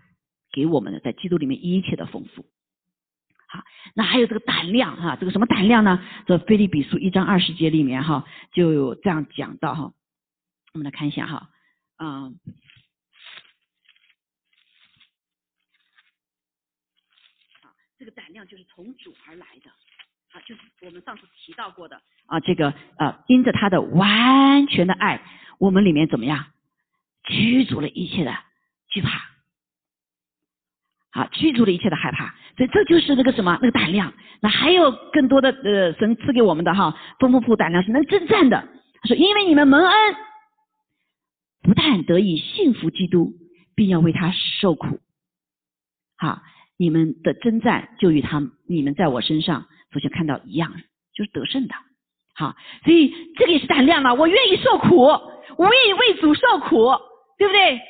[0.53, 2.45] 给我们的在基督里面一切的丰富，
[3.49, 3.61] 好，
[3.93, 6.01] 那还有这个胆量哈，这个什么胆量呢？
[6.25, 9.91] 这菲利比书一章二十节里面哈就有这样讲到哈，
[10.75, 11.49] 我们来看一下哈，
[11.99, 12.37] 嗯，
[17.97, 19.69] 这个胆量就是从主而来的，
[20.33, 25.21] 啊，就是我们上次提到过的啊，这个呃，因着他的完全的爱，
[25.59, 26.45] 我们里面怎么样
[27.23, 28.37] 驱逐了一切的
[28.89, 29.33] 惧怕。
[31.11, 34.13] 啊，驱逐了一切的害怕，所以这就是那个什么，那个胆量。
[34.41, 38.67] 那还有更多的呃，神赐给我们的哈，丰丰富胆量是能征战的。
[39.01, 40.15] 他说，因为你们蒙恩，
[41.65, 43.33] 不但得以信服基督，
[43.75, 44.99] 并要为他受苦。
[46.17, 46.41] 好，
[46.77, 50.71] 你们的征战就与他你们在我身上首先看到一样，
[51.13, 51.75] 就是得胜的。
[52.35, 56.93] 好，所以这个也是胆量嘛，我愿意受苦，我愿意为主受苦，
[57.37, 57.81] 对不对？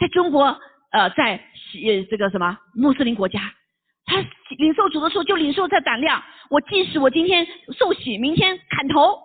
[0.00, 0.58] 在中国。
[0.90, 3.52] 呃，在呃这个什么穆斯林国家，
[4.06, 4.24] 他
[4.56, 6.22] 领受主的时候就领受这胆量。
[6.48, 7.46] 我即使我今天
[7.78, 9.18] 受洗，明天砍头，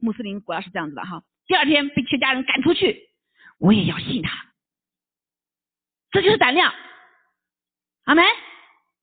[0.00, 1.22] 穆斯林国家是这样子的哈。
[1.46, 2.98] 第二天被全家人赶出去，
[3.58, 4.46] 我也要信他。
[6.10, 6.72] 这就是胆量，
[8.04, 8.24] 阿门。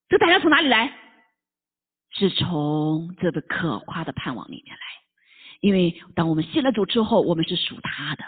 [0.09, 0.97] 这胆量从哪里来？
[2.13, 4.81] 是从这个可夸的盼望里面来。
[5.61, 8.23] 因为当我们信了主之后，我们是属他的，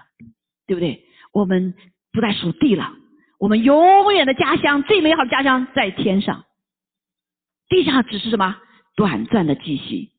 [0.68, 1.06] 对不对？
[1.32, 1.74] 我们
[2.12, 2.94] 不再属地了。
[3.40, 6.46] 我们永远的家乡，最美好的家乡在天上，
[7.68, 8.56] 地上只是什么
[8.96, 10.14] 短暂的寄息，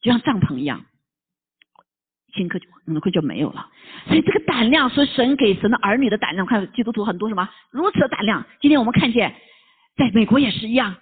[0.00, 0.84] 就像帐篷一样，
[2.32, 3.68] 顷刻就可能就没有了。
[4.06, 8.46] 所以这个胆量，说神给神的儿女的胆量，看基督徒很多什么如此的胆量。
[8.60, 9.34] 今天我们看见，
[9.96, 10.96] 在美国也是一样。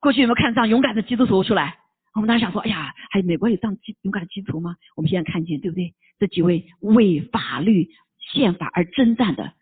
[0.00, 1.76] 过去有没有看这样勇敢的基督徒出来？
[2.14, 4.76] 我们当时想说，哎呀，还美国有这样勇敢的基督徒吗？
[4.96, 5.94] 我们现在看见，对不对？
[6.18, 7.88] 这几位为法律
[8.32, 9.52] 宪法而征战的。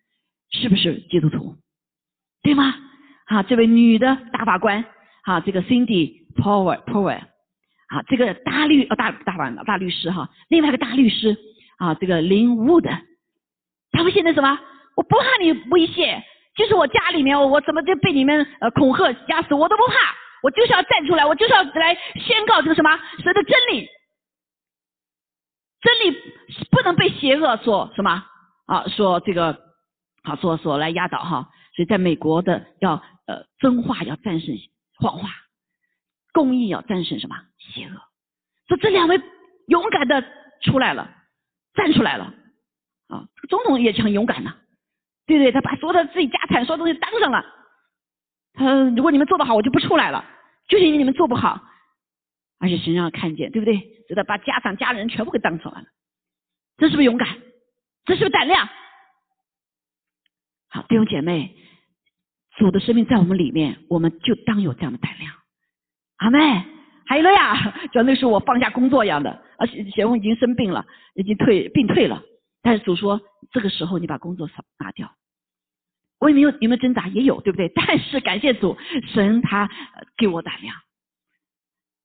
[0.49, 1.57] 是不是基督徒？
[2.41, 2.73] 对吗？
[3.25, 4.85] 啊，这位女的大法官，
[5.25, 7.21] 啊，这个 Cindy Power Power，
[7.89, 11.37] 啊，这个大律呃大大法大律师哈，另外一个大律师
[11.79, 12.91] 啊，这个林武的，
[13.93, 14.59] 他们现在什么？
[14.97, 16.25] 我不怕你威胁，
[16.57, 19.95] 就是我家里面我怎么就被你们呃恐吓压死，我都不怕，
[20.43, 23.89] 我就是要站出来，我就是要来宣告这个什么神的真理，
[25.83, 26.19] 真理
[26.71, 28.25] 不能被邪恶所什么
[28.67, 29.57] 啊，说这个
[30.25, 32.95] 好，所所来压倒哈，所以在美国的要
[33.27, 34.57] 呃真话要战胜
[34.99, 35.29] 谎话。
[36.37, 37.99] 公益要战胜什么邪恶？
[38.69, 39.19] 说这两位
[39.69, 40.23] 勇敢的
[40.61, 41.11] 出来了，
[41.73, 42.35] 站出来了
[43.09, 43.25] 啊！
[43.49, 44.53] 总统也是很勇敢的，
[45.25, 45.51] 对不对？
[45.51, 47.43] 他把所有的自己家产、所有东西当上了。
[48.53, 50.23] 他如果你们做得好，我就不出来了。
[50.69, 51.63] 就是因为你们做不好，
[52.59, 53.79] 而且神让看见，对不对？
[54.07, 55.87] 知道把家产、家人全部给当出来了。
[56.77, 57.29] 这是不是勇敢？
[58.05, 58.69] 这是不是胆量？
[60.69, 61.57] 好，弟兄姐妹，
[62.59, 65.33] 主的生命在我们里面，我们就当有这样的胆量。
[66.19, 66.39] 阿妹，
[67.07, 72.23] 还有了呀，就那时候我放下工作一样的，而且贤红已经生病了，已经退病退了。
[72.63, 73.21] 但是主说，
[73.53, 74.49] 这个时候你把工作
[74.79, 75.15] 拿掉。
[76.19, 77.69] 我也没有有没有挣扎，也有对不对？
[77.77, 78.77] 但是感谢主，
[79.13, 79.71] 神他
[80.17, 80.75] 给我胆量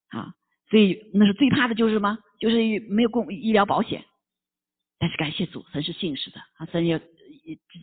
[0.10, 0.34] 啊。
[0.69, 2.17] 所以那是最怕的就是什么？
[2.39, 2.58] 就是
[2.89, 4.04] 没有公医疗保险。
[5.00, 7.00] 但是感谢主，神是信实的啊，神也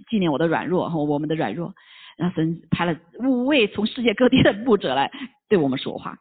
[0.08, 1.74] 纪念我的软弱和我们的软弱。
[2.18, 5.10] 然后神派了五位从世界各地的牧者来
[5.48, 6.18] 对我们说话。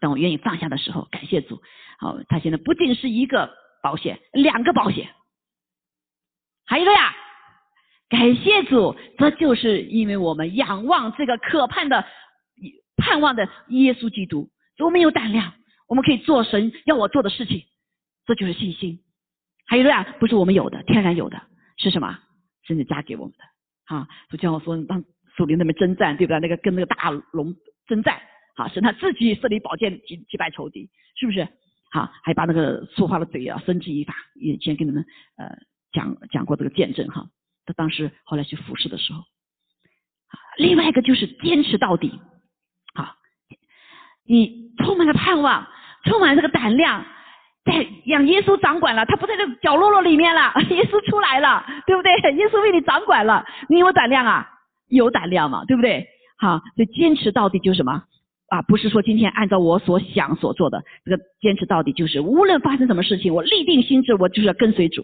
[0.00, 1.62] 当我愿意放下的时候，感谢主。
[1.98, 5.10] 好，他现在不仅是一个保险，两个保险，
[6.66, 7.14] 还有一个呀，
[8.08, 12.04] 感谢主，这就是因为我们仰望这个可盼的
[12.96, 15.52] 盼望的耶稣基督，我们有胆量，
[15.86, 17.62] 我们可以做神要我做的事情，
[18.26, 19.00] 这就是信心。
[19.66, 21.40] 还有一个呀，不是我们有的，天然有的，
[21.76, 22.18] 是什么？
[22.64, 23.44] 神的加给我们的。
[23.86, 25.04] 啊，就像我说，当
[25.36, 26.40] 属灵那边征战，对不对？
[26.40, 27.54] 那个跟那个大龙
[27.86, 28.20] 征战，
[28.56, 31.46] 好，是他自己设立宝剑击击败仇敌，是不是？
[31.90, 35.04] 好，还把那个说话的嘴啊伸之以法，以前跟你们
[35.36, 35.56] 呃
[35.92, 37.28] 讲讲过这个见证哈。
[37.66, 39.22] 他当时后来去服侍的时候，
[40.58, 42.20] 另外一个就是坚持到底，
[42.94, 43.16] 好，
[44.24, 45.66] 你充满了盼望，
[46.04, 47.04] 充满这个胆量。
[47.64, 52.12] 在 让耶稣掌管了，他不在这角落落里面了， 耶稣出来了，对不对？
[52.34, 54.46] 耶稣为你掌管了，你有胆量啊？
[54.88, 56.06] 有胆量嘛，对不对？
[56.38, 58.02] 好，所以坚持到底就是什么
[58.48, 58.60] 啊？
[58.62, 65.02] 不是说今天按照我所想所做的，这个坚持到底就是无论发生什么事情，我立定心智，我就是要跟随主。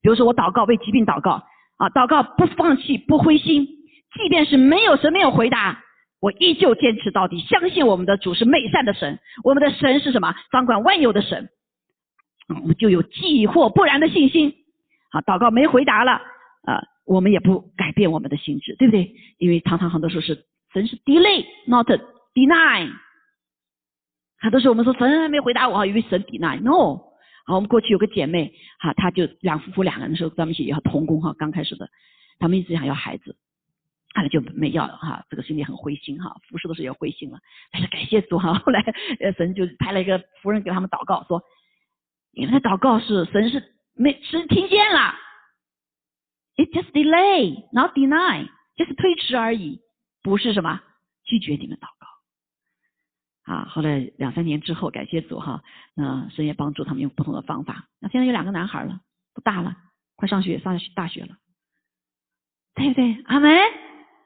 [0.00, 1.42] 比如说我祷告为疾病祷告
[1.76, 5.80] 啊，祷告不放弃不灰心，即便是没有神没有回答，
[6.20, 10.34] 我依旧坚持到底，相信我们的主是美善的神，我们的神是什么？
[10.50, 11.50] 掌管万有的神。
[12.48, 14.54] 我们就有既或不然的信心。
[15.10, 19.14] 好，祷告没回答了，啊，我们也不改变我们的心智，对不对？
[19.38, 21.86] 因为常常很多时候是神是 delay，not
[22.34, 22.90] deny。
[24.38, 26.60] 很多时候我们说神还没回答我，以为神 deny。
[26.60, 27.04] No。
[27.46, 31.88] 好，我们过去有个姐妹，哈，她就两夫妇两个人的时候，他们一起也同工哈，刚开始的，
[32.38, 33.34] 他们一直想要孩子，
[34.14, 37.38] 后来就没要了哈，这个心里很灰心哈，服侍的时候也灰心了。
[37.72, 38.84] 但是感谢主哈，后来
[39.38, 41.42] 神就派了一个夫人给他们祷告说。
[42.38, 45.12] 你们的祷告是神是没神听见了
[46.56, 49.80] ，it just delay not deny，就是推迟而已，
[50.22, 50.80] 不是什么
[51.24, 53.52] 拒绝你们祷告。
[53.52, 55.64] 啊，后来两三年之后，感谢主哈，
[55.96, 57.88] 那神也帮助他们用不同的方法。
[57.98, 59.00] 那现在有两个男孩了，
[59.34, 59.74] 都大了，
[60.14, 61.34] 快上学上大学了，
[62.76, 63.20] 对不对？
[63.24, 63.50] 阿门，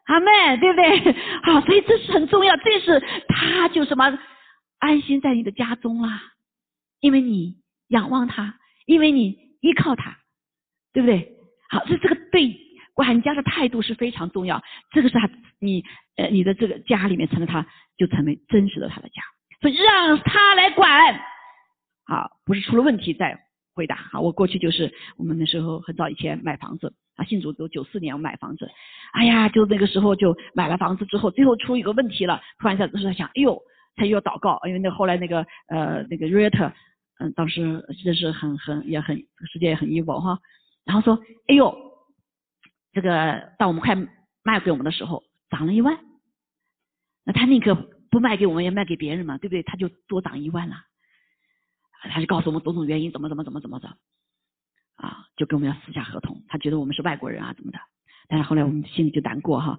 [0.05, 1.13] 阿门，对不对？
[1.45, 4.19] 好， 所以这是很重要，这是他就什么
[4.81, 6.21] 安心在你的家中啦，
[7.01, 7.62] 因为你。
[7.93, 10.17] 仰望他，因为你依靠他，
[10.93, 11.37] 对不对？
[11.71, 12.59] 好，所以这个对
[12.95, 14.63] 管家的态度是非常重要。
[14.91, 15.85] 这个是他，你
[16.17, 19.23] 呃，你的这个家里面成了他，就成为真实的他的家。
[19.61, 21.21] 所以让他来管，
[22.07, 23.39] 好，不是出了问题再
[23.75, 23.97] 回答。
[23.97, 28.69] 好，我过去就是我们那时候很早以前买房子啊，信主都九四年我买房子，
[29.13, 33.63] 哎呀，就那个时候就买了房子之后，最后出一个问题了，突然一下子在想，哎呦，
[33.97, 36.75] 他又要祷告，因为那后来那个呃那个 r e a t o r。
[37.19, 39.17] 嗯，当时真是很很也很
[39.53, 40.41] 世界也很 evil 哈，
[40.85, 41.75] 然后说，哎呦，
[42.93, 43.95] 这个当我们快
[44.43, 45.99] 卖给我们的时候，涨了一万，
[47.25, 47.75] 那他宁可
[48.11, 49.63] 不卖给我们，也卖给别人嘛，对不对？
[49.63, 50.77] 他就多涨一万了，
[52.11, 53.89] 他就告诉我们种种原因，怎么怎么怎么怎么着，
[54.97, 57.79] 啊，就跟我们要私下合同，他觉得我们是外国人啊，怎么的？
[58.29, 59.79] 但是后来我们心里就难过哈，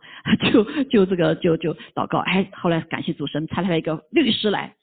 [0.51, 4.75] 就就这个就就祷告，哎，后来感谢主神派来一个律师来，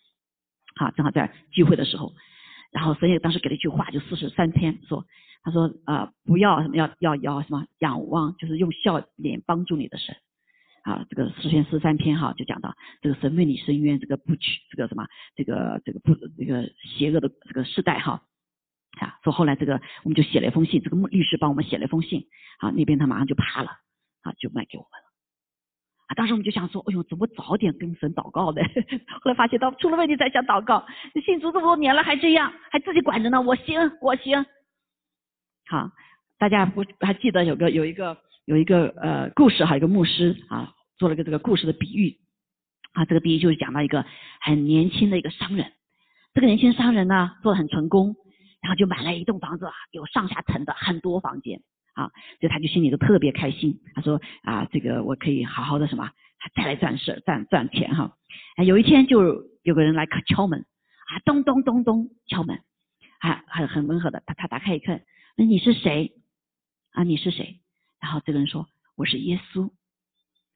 [0.74, 2.12] 好，正好在聚会的时候。
[2.70, 5.04] 然后神也当时给了一句话，就四十三天说，
[5.42, 10.14] 他说啊，不要什么要要要什么仰望，就是用笑脸帮助你的神，
[10.84, 18.22] 啊，这个诗篇十三篇哈，就讲到这个神为你伸冤，这个不取这个什么，这个这个不这个邪恶的这个世代哈。
[18.98, 22.26] 啊，说后来这个我们就写了一封信，这个律师帮我们写了一封信
[22.58, 23.70] 啊，那边他马上就怕了
[24.22, 25.09] 啊，就卖给我们了。
[26.16, 28.62] 当时我们就想说，哎呦，怎么早点跟神祷告呢？
[29.22, 30.86] 后来发现到出了问题才想祷告，
[31.24, 34.44] 信主这么多年了还这样，还自己管着呢，我行我行。
[35.68, 35.90] 好，
[36.38, 38.16] 大家不还记得有个有一个。
[38.46, 42.18] 有一个呃故事哈，一个牧师啊做了个这个故事的比喻
[42.94, 44.04] 啊，这个比喻就是讲到一个
[44.40, 45.70] 很年轻的一个商人，
[46.34, 48.16] 这个年轻商人呢做的很成功，
[48.60, 51.60] 然后就买了一栋房子，有上下层的很多房间
[51.94, 52.08] 啊，
[52.40, 56.10] 所以他就心里就特别开心，他说啊这个我可以好好的什么
[56.54, 58.16] 再来赚事赚赚钱哈，
[58.64, 62.62] 有一天就有个人来敲门啊咚咚咚咚敲门，
[63.20, 65.02] 啊很很温和的，他他打开一看，
[65.36, 66.12] 那你是谁
[66.92, 67.60] 啊你是谁？
[68.00, 68.66] 然后这个人说
[68.96, 69.70] ：“我是耶稣。”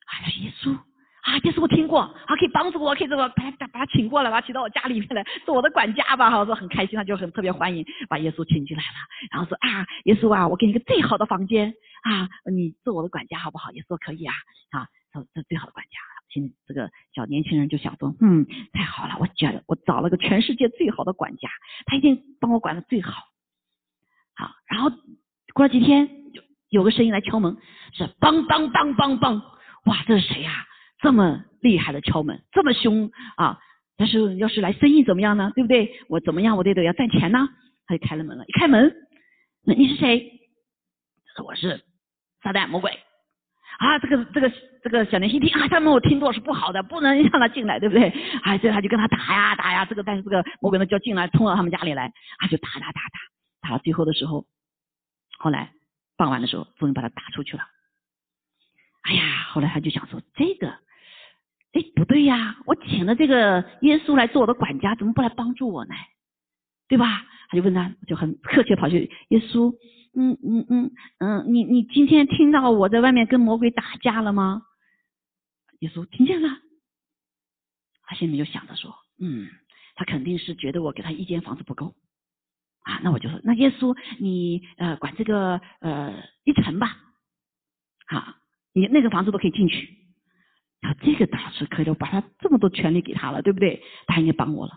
[0.05, 0.79] 啊，耶稣
[1.25, 6.31] 啊，耶稣我听过，啊，可以帮助我，可以这个把他把他请过来，把他请到我家里面来 做我的管家吧。
[6.31, 8.99] 哈，说很开心，他就很特别欢迎，把耶稣请进来了。
[9.31, 11.73] 然后说啊，耶稣啊，我给你个最好的房间
[12.03, 13.73] 啊，你做我的管家好不好？
[13.73, 14.35] 耶稣说可以啊，
[14.71, 15.99] 啊，说这最好的管家。
[16.29, 18.45] 现这个小年轻人就想说，嗯，
[18.75, 21.49] 太好了，我觉得我找了个全世界最好的管家，
[21.87, 23.13] 他一定帮我管的最好。
[24.35, 24.91] 好，然后
[25.55, 26.23] 过了几天。
[26.71, 27.57] 有个声音来敲门，
[27.93, 29.41] 是梆梆梆梆梆，
[29.85, 30.67] 哇，这是谁呀？
[31.05, 33.61] 这么厉害的敲门，这么凶啊！
[33.97, 35.53] 但是要是来生意怎么样呢？
[35.55, 36.01] 对不对？
[36.09, 36.57] 我怎么样？
[36.57, 37.47] 我得得要赚钱呢。
[37.87, 38.91] 他就开了门了，一开门，
[39.67, 40.41] 那你是谁？
[41.45, 41.85] 我是
[42.43, 42.91] 撒旦魔鬼
[43.79, 43.99] 啊！
[43.99, 44.51] 这个这个
[44.83, 48.09] 这个小年轻一听啊，他们我听过是不好的，不能让他进来，对不对？
[48.43, 54.47] 啊，所以他就跟他打呀打呀，这个但是这个魔鬼呢就进来，冲到他们家里来，啊，就打打打打，打到最后的时候，
[55.39, 55.71] 后来。
[56.17, 57.65] 傍晚的时候，终于把他打出去了。
[59.03, 60.79] 哎呀，后来他就想说，这个，
[61.75, 65.95] 哎，不对呀，我请了这个耶稣来做我的管家，怎么不来帮助我呢？
[66.89, 67.27] 对吧？
[67.49, 69.75] 他就问他，就很客气跑去耶稣，
[70.15, 74.63] 嗯嗯嗯嗯，你你今天听到我在外面跟魔鬼打架了吗？
[75.81, 76.49] 耶稣听见了，
[78.05, 79.49] 他心里就想着说，嗯，
[79.97, 81.95] 他肯定是觉得我给他一间房子不够。
[82.83, 86.97] 啊，那我就说，那耶稣，你呃管这个呃一层吧，
[88.07, 88.35] 好，
[88.75, 89.89] 你那个房子都可以进去，
[90.85, 93.83] 啊，这个大师可以，我把他这么多权利给他了，对不对？
[94.07, 94.73] 他应该帮我了。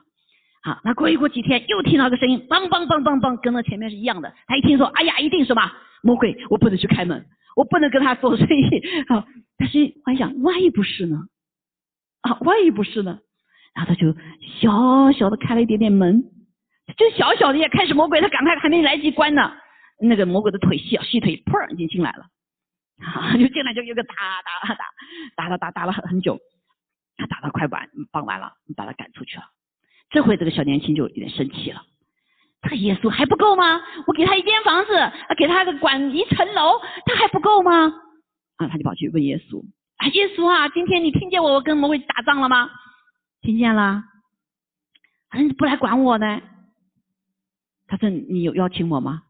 [0.64, 4.34] 好，那过一过几天，又听到个声音，梆梆梆梆梆，跟那前面是一样的。
[4.48, 8.82] 他一听说，哎呀，一定是吧，魔鬼，我不能去开门，我不能跟他做生意。
[9.10, 9.26] 好，
[9.58, 11.18] 但是我想，万一不是呢？
[12.22, 13.20] 啊，万一不是呢？
[13.76, 14.16] 然后他就
[14.62, 16.24] 小小的开了一点点门。
[16.96, 19.52] 就小小的也开始魔鬼，他赶快还没来及关呢，
[20.02, 22.26] 那个魔鬼的腿小细腿砰就进来了，
[23.00, 24.76] 啊， 就进来就有个打打打
[25.36, 26.40] 打打打打了很很久，
[27.18, 29.44] 他打到快晚傍晚了，把他赶出去了。
[30.10, 31.84] 这回这个小年轻就有点生气了，
[32.62, 33.82] 这个耶稣还不够吗？
[34.08, 34.92] 我给他一间房子，
[35.38, 37.88] 给他个管一层楼，他还不够吗？
[38.58, 39.64] 啊，他就跑去问耶稣，
[39.98, 42.70] 啊，耶稣啊，今天你听见我跟魔鬼打仗了吗？
[43.42, 44.04] 听见了，
[45.32, 46.42] 嗯，不来管我呢？
[47.90, 49.24] 他说：“你有邀请我吗？”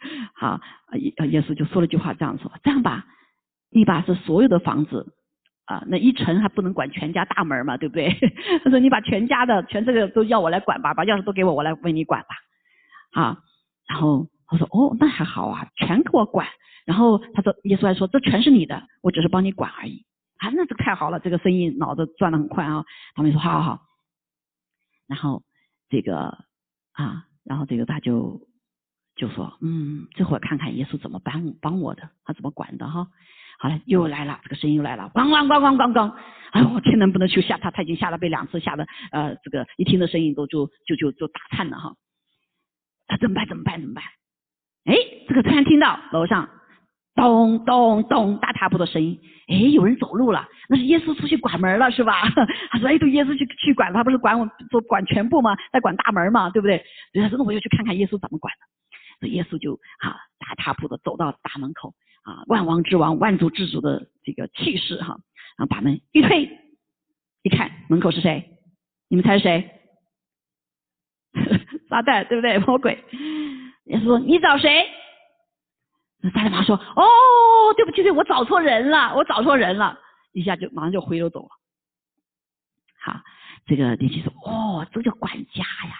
[0.34, 0.60] 好，
[0.94, 3.04] 耶耶稣就说了句话，这样说：“这样吧，
[3.70, 5.14] 你把这所有的房子
[5.66, 8.16] 啊，那一层还不能管全家大门嘛，对不对？”
[8.64, 12.28] 他说：“你把全家的全这个都要我来管吧，把钥匙都给我，我来为你管吧。”
[13.12, 13.38] 啊，
[13.86, 16.46] 然后他说：“哦，那还好啊，全给我管。”
[16.86, 20.06] 然后他说：“耶稣还说，这全是你的，我只是帮你管而已。”
[20.38, 22.84] 啊，那这太好了，这个生意脑子转的很快啊。
[23.14, 23.82] 他们说：“好好好。”
[25.06, 25.42] 然后
[25.90, 26.38] 这个
[26.92, 27.26] 啊。
[27.42, 28.38] 然后这个他就
[29.20, 33.06] 就说，嗯，这会儿看看耶稣怎么帮帮我的，他怎么管的哈。
[33.58, 36.14] 好了，又来了，这个声音又来了，咣咣咣咣咣咣。
[36.52, 37.70] 哎呦，我天，能不能去吓他？
[37.70, 41.94] 他已经吓得被两次吓得，呃，这个一听的声音都就就就就打颤了哈。
[43.06, 43.46] 他怎么办？
[43.46, 43.78] 怎么办？
[43.78, 44.02] 怎么办？
[44.86, 44.96] 哎，
[45.28, 46.48] 这个突然听到楼上。
[47.14, 49.20] 咚咚咚，大踏步的声音。
[49.48, 52.22] 哎，有人走路了，那是耶稣出去管门了，是吧？
[52.70, 55.54] 他说：“哎，都耶稣去去管，他不是管我做管全部吗？
[55.70, 56.78] 在管大门嘛，对不对？”
[57.12, 58.64] 所以他说：“那我就去看看耶稣怎么管的。”
[59.20, 65.20] 所以耶稣就啊，大踏步的走到大门口啊，万王之王、万主之主的这个气势哈，
[65.56, 66.50] 然后把门一推，
[67.42, 68.58] 一看门口是谁？
[69.08, 69.70] 你们猜是谁？
[71.88, 72.58] 撒旦，对不对？
[72.58, 73.04] 魔鬼。
[73.84, 74.86] 耶稣说：“你找谁？”
[76.22, 77.02] 那大家马说：“哦，
[77.76, 79.98] 对不起，对，我找错人了，我找错人了。”
[80.32, 81.48] 一下就马上就回头走了。
[83.00, 83.20] 好，
[83.66, 85.94] 这个年轻说：“哦，这叫管家呀。”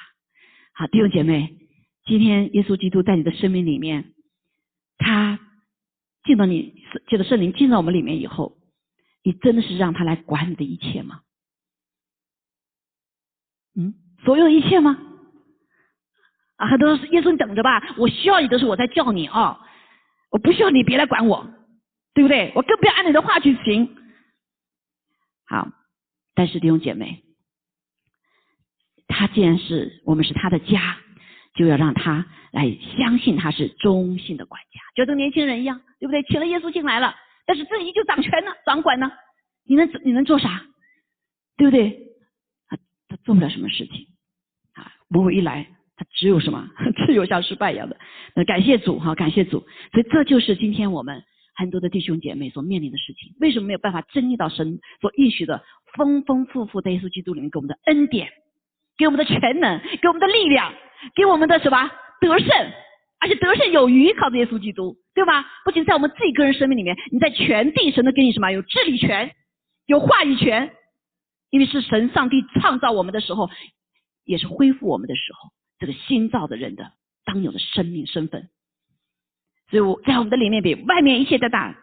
[0.72, 1.52] 好，弟兄姐妹，
[2.04, 4.14] 今天耶稣基督在你的生命里面，
[4.98, 5.38] 他
[6.24, 8.58] 进到你，借着圣灵进到我们里面以后，
[9.22, 11.22] 你真的是让他来管你的一切吗？
[13.76, 13.94] 嗯，
[14.24, 14.98] 所有的一切吗？
[16.56, 19.60] 啊，很多人说耶稣你等着吧，我需要你的时候我再叫你啊，
[20.30, 21.48] 我不需要你别来管我，
[22.12, 22.52] 对不对？
[22.54, 23.96] 我更不要按你的话去行。
[25.46, 25.68] 好，
[26.34, 27.22] 但是弟兄姐妹，
[29.06, 30.98] 他既然是我们是他的家，
[31.60, 36.22] 就要让他来相信他是忠心的管家，就跟年轻人一样，对不对？
[36.22, 37.14] 请了耶稣进来了。
[37.44, 39.12] 但是自己就掌权呢，掌管呢，
[39.66, 40.62] 你能你能做啥？
[41.58, 41.90] 对不对？
[42.66, 42.78] 他
[43.10, 44.06] 他做不了什么事情
[44.72, 44.90] 啊！
[45.08, 45.66] 魔鬼一来，
[45.98, 46.66] 他只有什么？
[47.04, 47.98] 只有像失败一样的。
[48.34, 49.60] 那感谢主哈，感谢主。
[49.92, 51.22] 所以这就是今天我们
[51.54, 53.34] 很多的弟兄姐妹所面临的事情。
[53.38, 58.30] 为什么没有办法经历到神所应许的丰丰富富在耶稣基督里面给我们的恩典，
[58.96, 60.72] 给我们的全能，给我们的力量，
[61.14, 61.90] 给我们的什么
[62.20, 62.72] 得胜？
[63.22, 65.44] 而且得胜有余，靠着耶稣基督，对吧？
[65.64, 68.50] 不仅在我们自己个人生命里面，你在全地神都给你什么？
[68.50, 69.34] 有治理权，
[69.84, 70.74] 有话语权，
[71.50, 73.50] 因为是神上帝创造我们的时候，
[74.24, 76.92] 也是恢复我们的时候，这个新造的人的
[77.26, 78.48] 当有的生命身份。
[79.68, 81.76] 所以我在我们的里面比外面一切的大，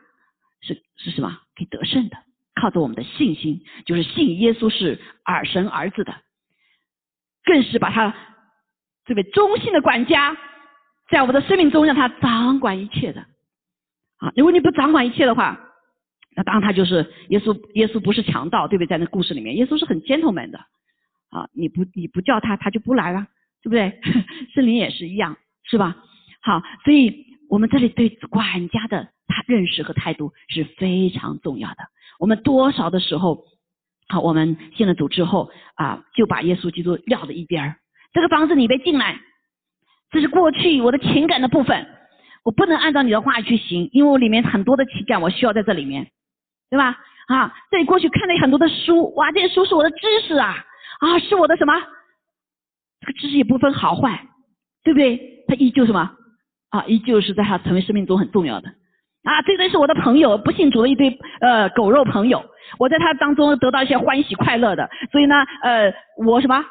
[0.61, 1.39] 是是什么？
[1.55, 2.17] 可以得胜的，
[2.59, 6.15] 靠着我们的信心，就是信耶稣是儿神儿子的，
[7.43, 8.15] 更是把他
[9.07, 10.37] 这位忠心的管家。
[11.09, 13.21] 在我们的生命中，让他掌管一切的
[14.17, 14.29] 啊！
[14.35, 15.57] 如果你不掌管一切的话，
[16.35, 17.57] 那当然他就是耶稣。
[17.75, 18.87] 耶稣不是强盗，对不对？
[18.87, 20.57] 在那故事里面，耶稣是很 gentleman 的
[21.29, 21.47] 啊！
[21.53, 23.25] 你不你不叫他，他就不来了，
[23.63, 24.01] 对不对？
[24.53, 25.95] 圣灵也是一样，是吧？
[26.41, 31.77] 好，所以我们这里对管家的他认识和态度是非常重要的。
[32.19, 33.45] 我们多少的时候，
[34.09, 37.77] 好，我们信了主之后啊，就把耶稣基督撂在一边儿。
[38.17, 39.19] 这个房子你别进来。
[40.09, 41.85] 这是过去我的情感的部分，
[42.43, 46.07] 我不能按照你的话去行，因为我里面很多的情感我需要在这里面，
[46.71, 46.97] 对吧？
[47.27, 49.97] 啊，这里过去看了很多的书，哇，这些书是我的知
[50.27, 50.65] 识啊，
[50.99, 51.73] 啊，是我的什么？
[53.01, 54.25] 这个知识也不分好坏，
[54.83, 55.43] 对不对？
[55.47, 56.09] 它依旧什么？
[56.71, 58.69] 啊，依旧是在他成为生命中很重要的。
[59.25, 62.43] 啊，这堆是我的朋友，不信主的一堆呃狗肉朋友，
[62.79, 65.93] 我在他当中得到一些欢喜快乐的，所以呢，呃，
[66.25, 66.65] 我什么？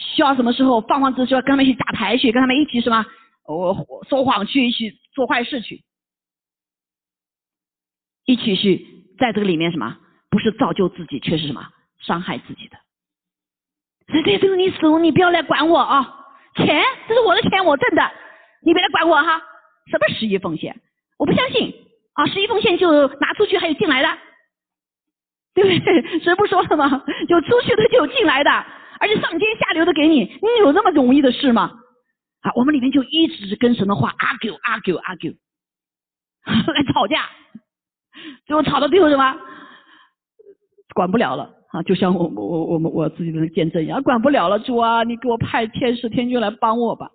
[0.00, 3.04] 需要什么时候放放自需要跟他们一起打牌去，跟他们一起什么？
[3.46, 5.82] 我说谎去，一起做坏事去，
[8.24, 8.86] 一起去
[9.18, 9.98] 在这个里面什么？
[10.30, 11.66] 不是造就自己，却是什么？
[11.98, 12.78] 伤害自己的。
[14.08, 16.16] 所以这是你死，你不要来管我啊！
[16.56, 18.10] 钱，这是我的钱，我挣的，
[18.64, 19.40] 你别来管我哈！
[19.90, 20.80] 什么十一奉献？
[21.18, 21.74] 我不相信
[22.14, 22.26] 啊！
[22.26, 24.18] 十一奉献就拿出去还有进来的，
[25.54, 26.20] 对不对？
[26.20, 27.04] 神不说了吗？
[27.28, 28.64] 有出去的就有进来的。
[29.00, 31.72] 而且上天下流的给你，你有那么容易的事吗？
[32.42, 35.36] 啊，我们里面就一直跟神的话 argue argue argue
[36.46, 37.28] 来吵架，
[38.46, 39.36] 最后吵到最后什么？
[40.94, 41.82] 管不了了啊！
[41.82, 47.10] 就像我我我我们我自己的见证一样，管不了了，主啊，你给我派天使天君来帮我吧！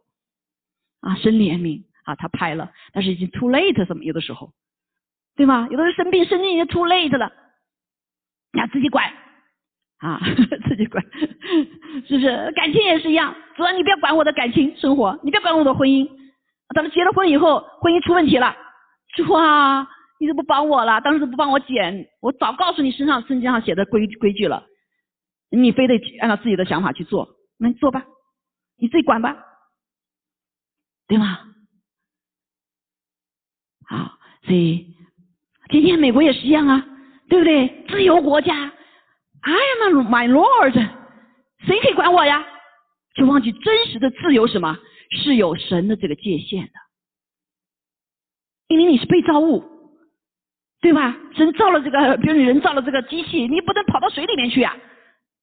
[1.01, 4.53] 啊，生怜悯啊，他派了，但是已经 too late，什么有的时候，
[5.35, 5.67] 对吗？
[5.69, 7.31] 有的人生病生病已经 too late 了，
[8.53, 9.11] 要自己管。
[9.99, 10.19] 啊，
[10.67, 11.03] 自己管，
[12.07, 12.51] 是不是？
[12.55, 16.05] 感情也是一样，主要你不要管我的感情生活，你不要管我的婚姻。
[16.73, 18.55] 等到结了婚以后，婚姻出问题了，
[19.15, 19.87] 主啊，
[20.19, 20.99] 你怎么不帮我了？
[21.01, 24.65] 当时都不帮我剪，我早告诉你身上圣经上写的规规矩了，
[25.49, 28.03] 你非得按照自己的想法去做，那你做吧，
[28.77, 29.37] 你自己管吧，
[31.07, 31.39] 对吗？
[33.87, 34.93] 好，所以
[35.69, 36.85] 今天美国也是一样啊，
[37.29, 37.85] 对不对？
[37.87, 38.71] 自由国家。
[39.45, 40.73] I am my lord，
[41.65, 42.43] 谁可以管我呀？
[43.13, 44.77] 就忘记真实的自由什么
[45.11, 46.73] 是有神的这个界限的，
[48.67, 49.63] 因为你是被造物，
[50.81, 51.15] 对吧？
[51.35, 54.75] 神造了这个，比如人造了这个机器，你不能跑到水里面去呀。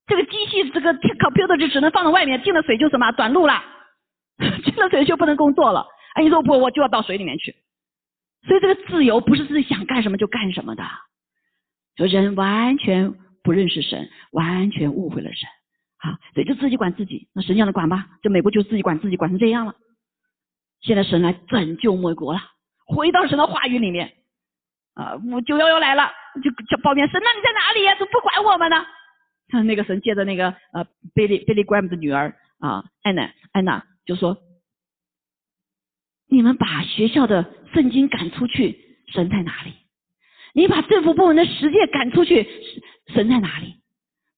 [0.07, 3.63] 这个机器这个 computer 就只能放在外面，进了水就什么短路了，
[4.65, 5.87] 进了水就不能工作了。
[6.15, 7.55] 哎，你说不，我就要到水里面去。
[8.49, 10.83] 所以这个自由不是自己想干什么就干什么的，
[11.95, 13.15] 就人完全。
[13.43, 15.49] 不认识神，完全误会了神，
[15.99, 19.75] 好，所以就自己管自己，那神让他管吧，这美国就自己管自己，管成这样了。
[20.81, 22.41] 现在神来拯救美国了，
[22.87, 24.13] 回到神的话语里面，
[24.95, 26.11] 啊，我九幺幺来了，
[26.43, 27.95] 就就抱怨神，那你在哪里呀？
[27.95, 28.85] 怎么不管我们呢？
[29.49, 30.85] 看那个神借着那个呃
[31.15, 34.39] ，Billy Billy Graham 的女儿啊，安娜安娜就说，
[36.29, 38.79] 你们把学校的圣经赶出去，
[39.09, 39.75] 神在哪里？
[40.55, 42.47] 你把政府部门的实践赶出去。
[43.09, 43.77] 神在哪里？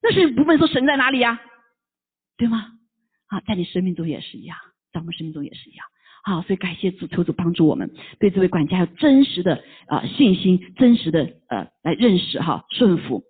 [0.02, 1.40] 那是不问说神在哪里呀，
[2.36, 2.72] 对吗？
[3.28, 4.56] 啊，在你生命中也是一样，
[4.92, 5.86] 在我们生命中也是一样。
[6.22, 13.22] 好，所以感谢主，求主帮助我们，对这位管家有真实的啊信心，真实的呃来认识哈，顺服。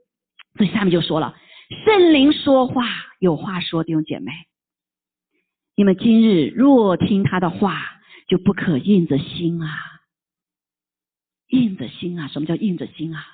[0.57, 1.37] 所以下面就说了，
[1.85, 2.87] 圣灵说话
[3.19, 4.33] 有话说，弟兄姐妹，
[5.77, 7.83] 你们今日若听他的话，
[8.29, 9.69] 就不可硬着心啊，
[11.49, 13.27] 硬着心啊，什么叫硬着心啊？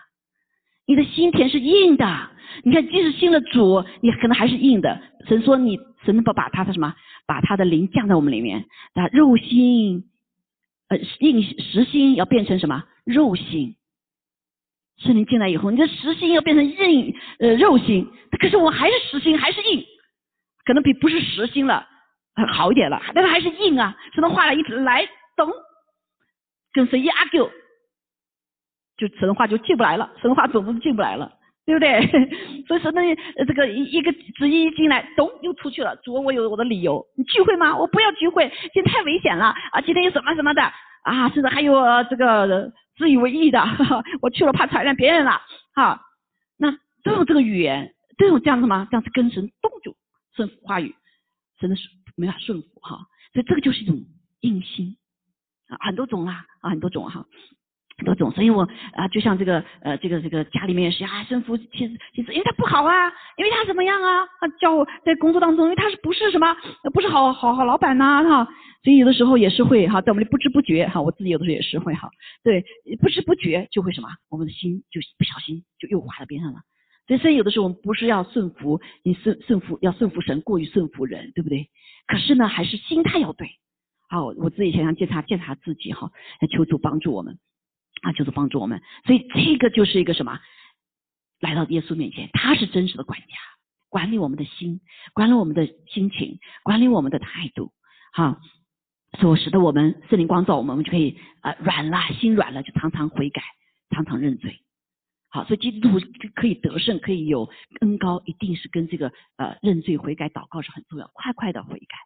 [0.86, 2.30] 你的心田是硬的，
[2.64, 5.00] 你看，即使信了主，你可能还是硬的。
[5.28, 6.94] 神说你，神不把他的什么，
[7.26, 10.04] 把他的灵降在我们里面，啊，肉心，
[10.88, 12.84] 呃，硬实心要变成什么？
[13.04, 13.76] 肉心。
[14.98, 18.06] 圣灵进来以后，你的实心要变成硬，呃，肉心。
[18.38, 19.84] 可是我还是实心，还是硬，
[20.64, 21.86] 可能比不是实心了
[22.52, 23.96] 好一点了，但是还是硬啊。
[24.14, 25.06] 神的话来一来，
[25.36, 25.50] 懂？
[26.72, 27.48] 跟谁一 argue？
[29.00, 31.32] 就神话就进不来了，神话总是进不来了，
[31.64, 32.06] 对不对？
[32.68, 33.00] 所以说呢，
[33.48, 35.96] 这个一一个旨意一进来，咚又出去了。
[36.04, 37.02] 主，我有我的理由。
[37.16, 37.74] 你聚会吗？
[37.74, 39.80] 我不要聚会，今天太危险了啊！
[39.80, 40.62] 今天有什么什么的
[41.04, 41.30] 啊？
[41.30, 41.74] 甚至还有
[42.10, 43.58] 这个自以为意的，
[44.20, 45.40] 我去了怕传染别人了。
[45.74, 46.02] 哈，
[46.58, 46.70] 那
[47.02, 48.86] 都有这个语言，都有这样子吗？
[48.90, 49.96] 这样子跟神动就
[50.36, 50.94] 顺服话语，
[51.58, 52.98] 真的是没法顺服哈。
[53.32, 53.96] 所以这个就是一种
[54.40, 54.96] 硬心
[55.68, 57.24] 啊，很多种啦啊，很多种哈。
[58.04, 66.54] 多种，所以我啊，就像这个呃，这个这个家里面也是啊，生父其实其实因为他不好啊，因为他怎么样啊，他叫我在工作当中，因为他是不是什么
[66.92, 68.48] 不是好好好老板呐哈，
[68.82, 72.10] 所以有的时候也是会哈，在我们的不知不觉哈，我自己有的时候也是会哈，
[72.42, 72.64] 对，
[73.00, 76.60] 不知不觉就会什么，我们的心就不小心就又滑到边上了。
[77.20, 81.68] 所以有的时候我们不是要顺服，你顺顺服要顺服神，过于顺服人，对不对？
[82.06, 83.48] 可是呢，还是心态要对。
[84.08, 87.38] 好，我自己想想检查检查自己哈，来求主帮助我们。
[88.02, 90.38] 啊，就是帮助我们，所以这个就是一个什么？
[91.40, 93.26] 来到耶稣面前，他是真实的管家，
[93.88, 94.80] 管理我们的心，
[95.14, 97.72] 管理我们的心情，管理我们的态度，
[98.12, 98.38] 哈，
[99.18, 103.42] 所使得我们圣灵光照我们，我们就可以啊软了，心软了，就常常悔改，
[103.88, 104.60] 常常认罪。
[105.30, 107.48] 好，所以基督徒可以得胜，可以有
[107.80, 111.96] 恩高，一定是跟这个呃认罪悔改祷告是很重要，快快的悔改，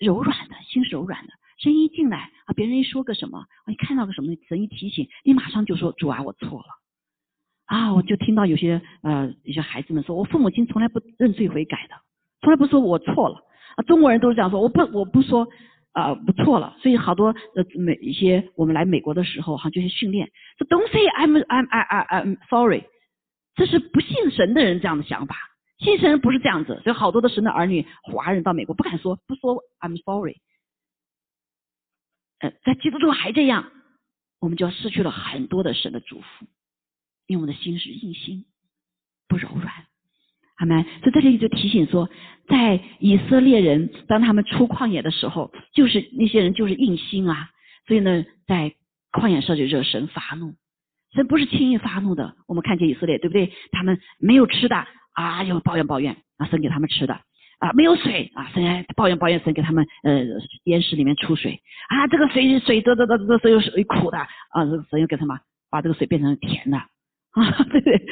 [0.00, 1.32] 柔软的心，柔软的。
[1.62, 6.66] 声音一进来啊，别人一说个什么，你看到个什么，神一提醒，你马上就说主啊，我错了
[7.66, 7.94] 啊！
[7.94, 11.94] 我就听到有些呃一些孩子们说，我父母亲从来不认罪悔改的，
[12.40, 13.36] 从来不说我错了
[13.76, 13.82] 啊。
[13.84, 15.46] 中国人都是这样说，我不我不说
[15.92, 16.76] 啊，不错了。
[16.82, 22.82] 所以好多呃美一些我们来美国的时候哈，就是训练，说 Don't say I'm I'm I I'm sorry，
[23.54, 25.36] 这是不信神的人这样的想法，
[25.78, 26.80] 信神不是这样子。
[26.82, 30.38] 所以好多的神的儿女，华人到美国不敢说，不说 I'm sorry。
[32.42, 33.70] 呃，在基督中还这样，
[34.40, 36.46] 我们就要失去了很多的神的祝福，
[37.28, 38.44] 因为我们的心是硬心，
[39.28, 39.72] 不柔软，
[40.58, 40.82] 好吗？
[41.02, 42.10] 所以这里就提醒说，
[42.48, 47.50] 在以色列人当他们出旷野的时候，就是那些人就是硬心啊，
[47.86, 48.74] 所以呢，在
[49.12, 50.56] 旷野上就惹神发怒，
[51.14, 52.34] 神不是轻易发怒的。
[52.48, 53.52] 我们看见以色列，对不对？
[53.70, 57.20] 他们没有吃的啊，又抱怨抱怨啊，神给他们吃的。
[57.62, 58.50] 啊，没有水啊！
[58.52, 60.24] 神抱怨抱怨，神给他们呃
[60.64, 65.38] 岩石里面出水啊，这个水水这这这这水有水苦的啊，神又给他们
[65.70, 68.02] 把这个水变成甜的啊，对 不对？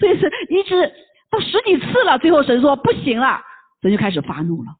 [0.00, 0.92] 所以是一直
[1.30, 3.40] 到十几次了，最后神说不行了，
[3.82, 4.72] 神就开始发怒了，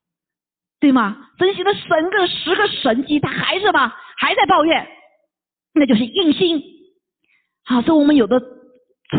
[0.81, 1.17] 对吗？
[1.39, 4.85] 神行了神个十个神迹，他还是吧，还在抱怨，
[5.75, 6.61] 那就是硬心。
[7.65, 8.43] 好，所以我们有的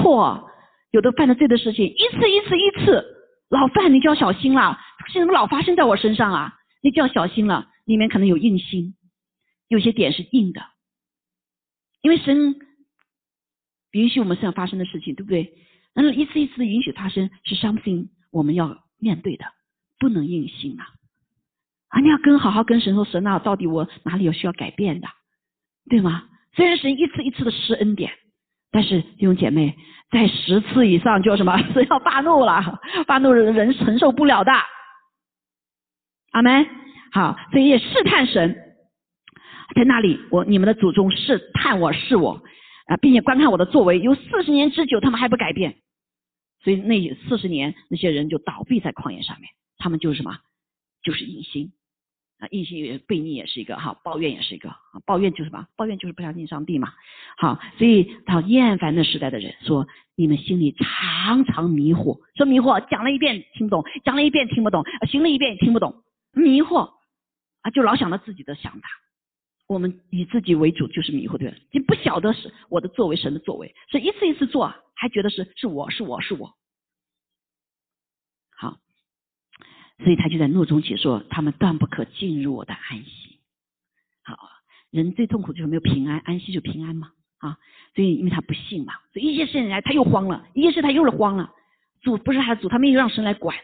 [0.02, 0.50] 错，
[0.91, 3.16] 有的犯的罪的事情，一次一次一次。
[3.50, 4.78] 老范，你就要小心了，
[5.12, 6.55] 这怎么老发生在我身上啊？
[6.82, 8.95] 你就要小心了，里面可能有硬心，
[9.68, 10.62] 有些点是硬的，
[12.01, 12.55] 因为神
[13.91, 15.53] 允许我们身上发生的事情，对不对？
[15.93, 19.45] 那一次一次的允许发生是 something 我们要面对的，
[19.99, 20.88] 不能硬心啊！
[21.89, 25.07] 啊，你要跟好好跟神说，神啊，到底我哪里有需要改变的，
[25.89, 26.30] 对吗？
[26.53, 28.12] 虽然神一次一次的施恩典。
[28.72, 29.76] 但是弟兄姐妹，
[30.12, 34.51] 在十次以上就什么神 要发怒了，发怒人人承受不了的。
[36.32, 36.68] 阿门。
[37.12, 38.56] 好，所以也试探神，
[39.76, 42.42] 在那里我你们的祖宗试探我试我
[42.88, 45.76] 啊，并且观看我的作为，有四十年之久，他们还不改变。
[46.64, 50.38] 所以那四十年那些人就倒闭在旷野上面，他们就是什么，
[51.04, 51.72] 就是隐心。
[52.40, 54.74] 啊，硬心也悖逆也是一个哈，抱怨也是一个，
[55.06, 55.68] 抱怨就是什么？
[55.76, 56.94] 抱怨就是不相信上帝嘛。
[57.38, 66.02] 好，所以他厌烦那时代的人说，你们心里常常迷惑，说迷惑，讲了一遍听不懂，讲了一遍听不懂，行了一遍也听不懂，
[66.32, 66.94] 迷惑
[67.62, 68.88] 啊，就老想到自己的想法。
[69.68, 71.58] 我们以自己为主就是迷惑，对吧？
[71.72, 76.56] 你不晓得是我的作为，神的作为，是一次一次做，还觉得是是我是我是我。
[78.58, 78.80] 好
[80.00, 83.40] 所以他就在怒中解说，他们断不可进入我的安息。
[84.24, 84.50] 好，
[84.90, 87.58] 人最痛苦就是没有平安，安息就平安嘛啊。
[87.94, 91.54] 所以因为他不信嘛，所以一些事情来他又慌了，一些事他又是慌了。
[92.02, 93.56] 主不是他的主，他没有让神来管。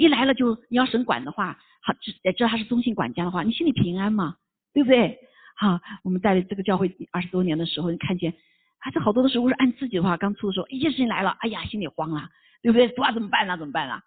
[0.00, 4.36] 一来了就你要神管的话，好知也知道他是中性管家的话，你心里平安嘛，
[4.72, 5.18] 对不对？
[5.56, 8.32] 好，我们在这个教会二十多年的时候，你看见
[8.78, 12.30] 啊，这好多的时候是按自己的话，刚出的时候，一件事情来了，哎呀，心里慌了，
[12.62, 12.88] 对不对？
[12.88, 13.58] 主啊，怎么办呢？
[13.58, 14.00] 怎么办呢？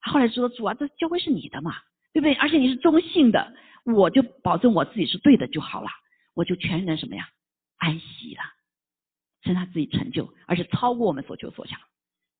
[0.00, 1.74] 后来说主啊，这教会是你的嘛，
[2.14, 2.34] 对不对？
[2.36, 5.90] 而且你是中性的，我就保证我自己是对的就好了，
[6.34, 7.28] 我就全然什么呀，
[7.76, 8.42] 安息了，
[9.42, 11.78] 是他自己成就，而且超过我们所求所想。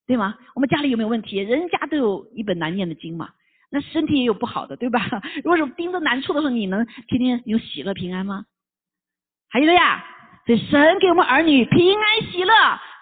[0.07, 0.35] 对吗？
[0.55, 1.39] 我们家里有没有问题？
[1.39, 3.31] 人家都有一本难念的经嘛，
[3.71, 5.01] 那身体也有不好的，对吧？
[5.43, 8.45] 如果是盯着难处的时候，你能天天有喜乐平安吗？
[9.49, 10.05] 还有的呀，
[10.47, 12.53] 所以神给我们儿女平安喜乐。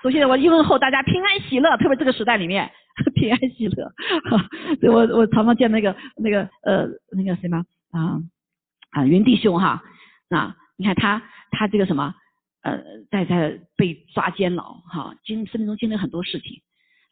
[0.02, 2.70] 首先我一问候大家平安喜乐，特别这个时代里面
[3.14, 3.92] 平安喜乐。
[4.80, 6.86] 所以我我常常见那个那个呃
[7.16, 8.20] 那个什么啊
[8.90, 9.82] 啊云弟兄哈
[10.30, 12.14] 啊，你看他他这个什么
[12.62, 12.80] 呃
[13.10, 16.62] 在在被抓监牢哈，经生命中经历很多事情。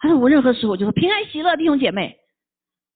[0.01, 2.16] 他说：“我任何时候就说平安喜乐，弟兄姐妹，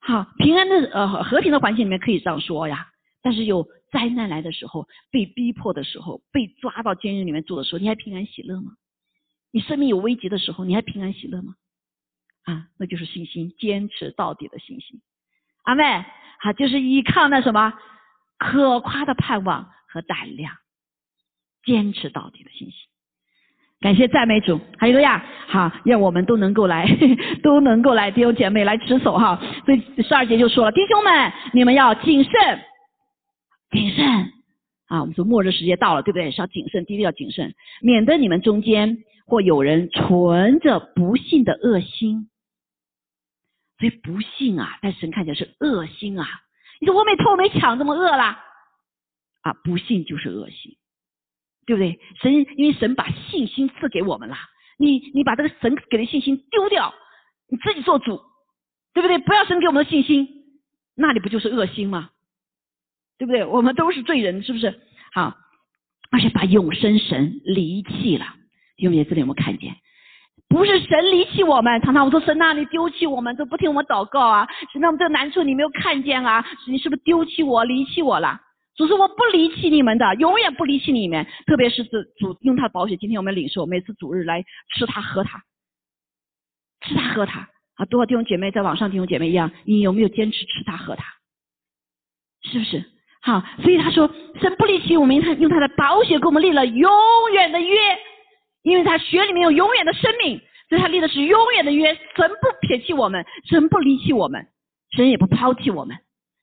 [0.00, 2.88] 好平安的呃和平的环境里面可以这样说呀。
[3.22, 8.72] 但是有灾难来的时候，被逼迫的时候，被抓到监狱里面住的时候，你还平安喜乐吗？
[9.50, 11.55] 你生命有危急的时候，你还平安喜乐吗？
[12.44, 15.00] 啊，那就是信心，坚持到底的信心。
[15.64, 15.84] 阿妹，
[16.40, 17.74] 好，就是依靠那什么
[18.38, 20.57] 可夸的盼望和胆量，
[21.64, 22.78] 坚持到底的信心。”
[23.85, 26.89] 感谢赞美主，还有个呀，好，愿我们都能够来，
[27.45, 29.39] 都能够来弟兄姐妹来持守哈。
[29.66, 32.32] 所以十二节就说了，弟兄们，你们要谨慎，
[33.70, 34.07] 谨慎
[34.87, 35.03] 啊。
[35.03, 36.30] 我们说末日时间到了，对不对？
[36.30, 42.30] 是要谨慎，第一个要谨慎，免得你们中间或有人存着不幸的恶心。
[43.78, 46.26] 所以不幸啊，在神看起来是恶心啊。
[46.80, 48.39] 你说我没偷没抢，怎么恶了？
[49.43, 50.74] 啊，不幸就是恶心。
[51.66, 51.98] 对不对？
[52.20, 54.36] 神因为神把信心赐给我们了，
[54.78, 56.92] 你你把这个神给的信心丢掉，
[57.48, 58.20] 你自己做主，
[58.92, 59.18] 对不对？
[59.18, 60.28] 不要神给我们的信心，
[60.96, 62.10] 那你不就是恶心吗？
[63.18, 63.44] 对不对？
[63.44, 64.80] 我们都是罪人，是不是？
[65.12, 65.36] 好，
[66.10, 68.26] 而且把永生神离弃了，
[68.76, 69.76] 因为这里我们看见，
[70.48, 76.44] 不是神离弃我们，常常我说神啊，你丢弃我们，都不听我们祷告啊，神那我们这难处你没有看见啊？
[76.66, 78.40] 你是不是丢弃我，离弃我了？
[78.76, 81.26] 主说我不离弃你们的，永远不离弃你们。
[81.46, 84.44] 特别是主主用他的宝血，今天我们领受，每次主日来
[84.74, 85.42] 吃它喝它，
[86.80, 87.84] 吃它喝它啊！
[87.86, 91.04] 多少弟兄姐妹在网上弟兄姐妹一样，你有没有坚持吃它喝它？
[92.42, 92.84] 是不是？
[93.22, 94.06] 好，所以他说
[94.40, 96.92] 神不离弃我们，他用他的宝血给我们立了永
[97.32, 97.76] 远的约，
[98.62, 101.94] 因为他血里面有永远的生命，所以他立的是永远的约。
[101.94, 104.46] 神不撇弃我们，神不离弃我们，
[104.90, 105.96] 神也不抛弃我们，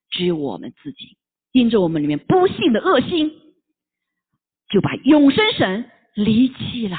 [0.09, 1.17] 只有我们自己。
[1.51, 3.31] 因着我们里面不幸的恶心，
[4.69, 6.97] 就把永生神离弃了。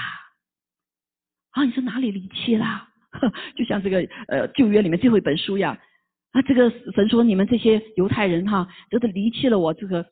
[1.53, 2.89] 啊，你说哪里离弃了？
[3.57, 3.99] 就像这个
[4.29, 5.77] 呃旧约里面最后一本书一样，
[6.33, 10.07] 啊，这个神说你们这些犹太人哈，都是离弃了我这个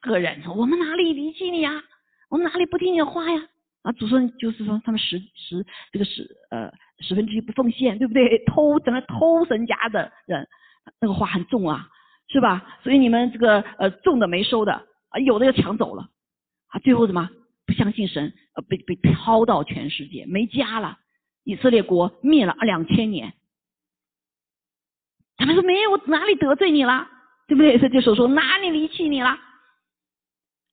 [0.00, 0.42] 个人。
[0.56, 1.82] 我们哪里离弃你呀？
[2.28, 3.48] 我们哪里不听你的话呀？
[3.82, 8.38] 啊，主说就是说他们十十这个十呃十分之一不奉献，对不对？
[8.46, 10.46] 偷整个偷神家的人，
[11.00, 11.88] 那个话很重啊。
[12.28, 12.78] 是吧？
[12.82, 16.08] 所以你们这个呃种的没收的啊，有的又抢走了
[16.68, 17.30] 啊，最后什么
[17.66, 20.98] 不相信神，呃被被抛到全世界没家了，
[21.44, 23.34] 以色列国灭了两千年。
[25.36, 27.08] 他们说没有，我哪里得罪你了？
[27.46, 27.78] 对不对？
[27.78, 29.38] 这就说说哪里离弃你了？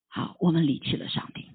[0.10, 1.52] 好，我们离弃了上帝。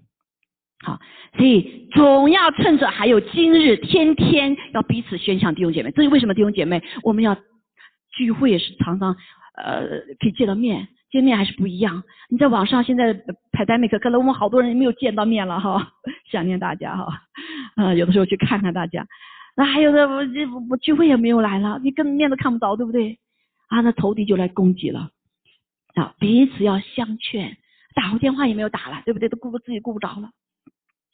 [0.81, 1.01] 好，
[1.37, 5.91] 所以总要趁着还有今日，天天要彼此宣向弟兄姐妹。
[5.91, 7.37] 这是为什么弟兄姐妹我们要
[8.17, 9.17] 聚会是常常。
[9.65, 9.87] 呃，
[10.21, 12.03] 可以见到面，见面还是不一样。
[12.31, 13.13] 你在网上现在
[13.53, 15.93] 拍单没可，可能我们好多人没有见到面了哈，
[16.31, 17.07] 想念大家哈。
[17.77, 19.07] 呃，有的时候去看看大家，
[19.57, 23.19] 那还有的我这我聚会也没有来了，你根本面都看不着，对不对？
[23.69, 25.11] 啊，那仇敌就来攻击了
[25.95, 27.57] 啊，彼此要相劝，
[27.95, 29.29] 打过电话也没有打了，对不对？
[29.29, 30.31] 都顾不自己顾不着了，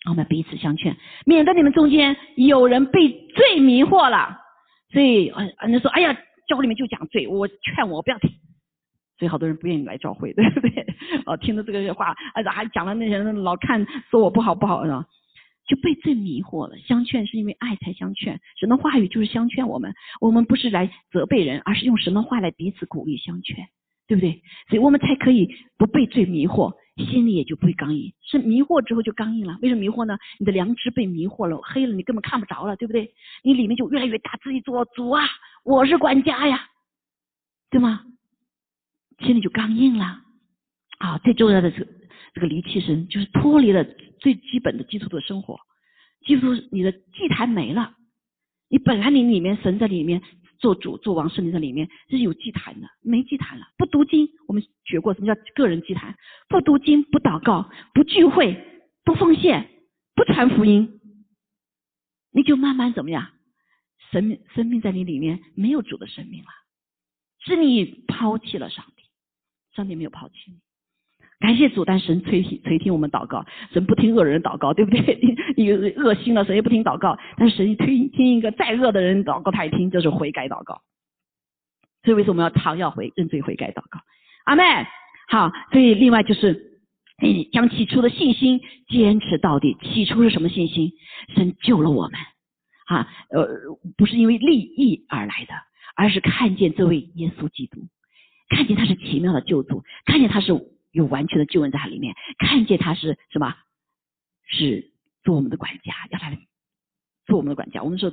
[0.09, 4.41] 我们彼此相劝，免得你们中间有人被罪迷惑了。
[4.93, 6.17] 所以呃，人说，哎呀。
[6.47, 8.31] 教会里面就讲罪，我劝我不要听，
[9.19, 10.87] 所以好多人不愿意来教会， 对不对？
[11.27, 15.07] 哦，听了这个话，哎，还讲了那些人老看说我不好不好，是吧？
[15.67, 16.77] 就被罪迷惑了。
[16.79, 23.67] 相劝是因为爱才相劝，神的话语就是相劝我们，我们不是来责备人，而是用神的话来彼此鼓励相劝，
[24.07, 24.43] 对不对？
[24.69, 28.13] 所以我们才可以不被罪迷惑，心里也就不会刚硬。
[28.23, 30.17] 是迷惑之后就刚硬了，为什么迷惑呢？
[30.39, 33.13] 你的良知被迷惑了，黑了，你根本看不着了，对不对？
[33.43, 35.25] 你里面就越来越大，自己做主啊。
[35.65, 36.69] 我是管家呀，
[37.71, 38.03] 对吗？
[39.21, 40.23] 心里就刚硬了
[40.99, 41.19] 啊！
[41.19, 41.87] 最重要的是，
[42.35, 43.85] 这个离弃神，就是脱离了
[44.19, 45.59] 最基本的基础的生活。
[46.27, 47.95] 基督你的祭坛没了，
[48.69, 50.21] 你本来你里面神在里面
[50.65, 53.67] 做主做王，圣灵在里面这是有祭坛的，没祭坛了。
[53.77, 56.17] 不读经，我们学过什么叫个人祭坛？
[56.49, 59.69] 不读经，不祷告，不聚会，不奉献，
[60.15, 61.03] 不传福音，
[62.33, 63.31] 你就慢慢怎么样？
[64.11, 66.49] 生命生命在你里面没有主的生命了，
[67.41, 69.03] 是你抛弃了上帝，
[69.77, 70.64] 上帝没有抛弃你。
[71.45, 75.19] 感谢主，但神垂听垂听我们祷告，神不听恶人祷告，对不对？
[75.59, 80.81] 你恶心了，神也不听祷告，但是神听听一个再恶的人祷告，他也听，就是悔改祷告。
[82.03, 84.01] 所以为什么要常要悔认罪悔改祷告？
[84.47, 84.63] 阿妹，
[85.29, 86.81] 好，所以另外就是
[87.53, 89.77] 将起初的信心坚持到底。
[89.83, 90.93] 起初是什么信心？
[91.37, 92.19] 神救了我们，
[92.87, 93.47] 啊，呃，
[93.99, 95.53] 不是因为利益而来的，
[95.95, 97.83] 而是看见这位耶稣基督，
[98.49, 100.73] 看见他是奇妙的救主，看见他是。
[100.95, 103.55] 有完全的救恩在他里面，看见他是什么？
[104.47, 104.93] 是
[105.25, 106.31] 做我们的管家，要他
[107.27, 107.83] 做我们的管家。
[107.83, 108.11] 我们说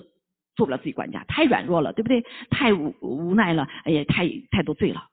[0.55, 2.25] 做不了自己管家，太软弱了，对不对？
[2.49, 5.09] 太无无奈了，哎呀，太太多罪了，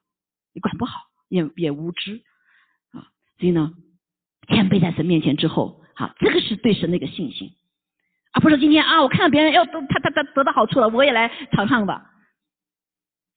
[0.53, 2.23] 你管不好，也也无知
[2.91, 3.11] 啊。
[3.37, 3.73] 所以呢，
[4.47, 7.53] 谦卑在神面前之后，好，这个是对神的一个信心，
[8.33, 12.09] 而不是今天啊，我看到别人要都他他他得到好处了，我也来尝尝吧。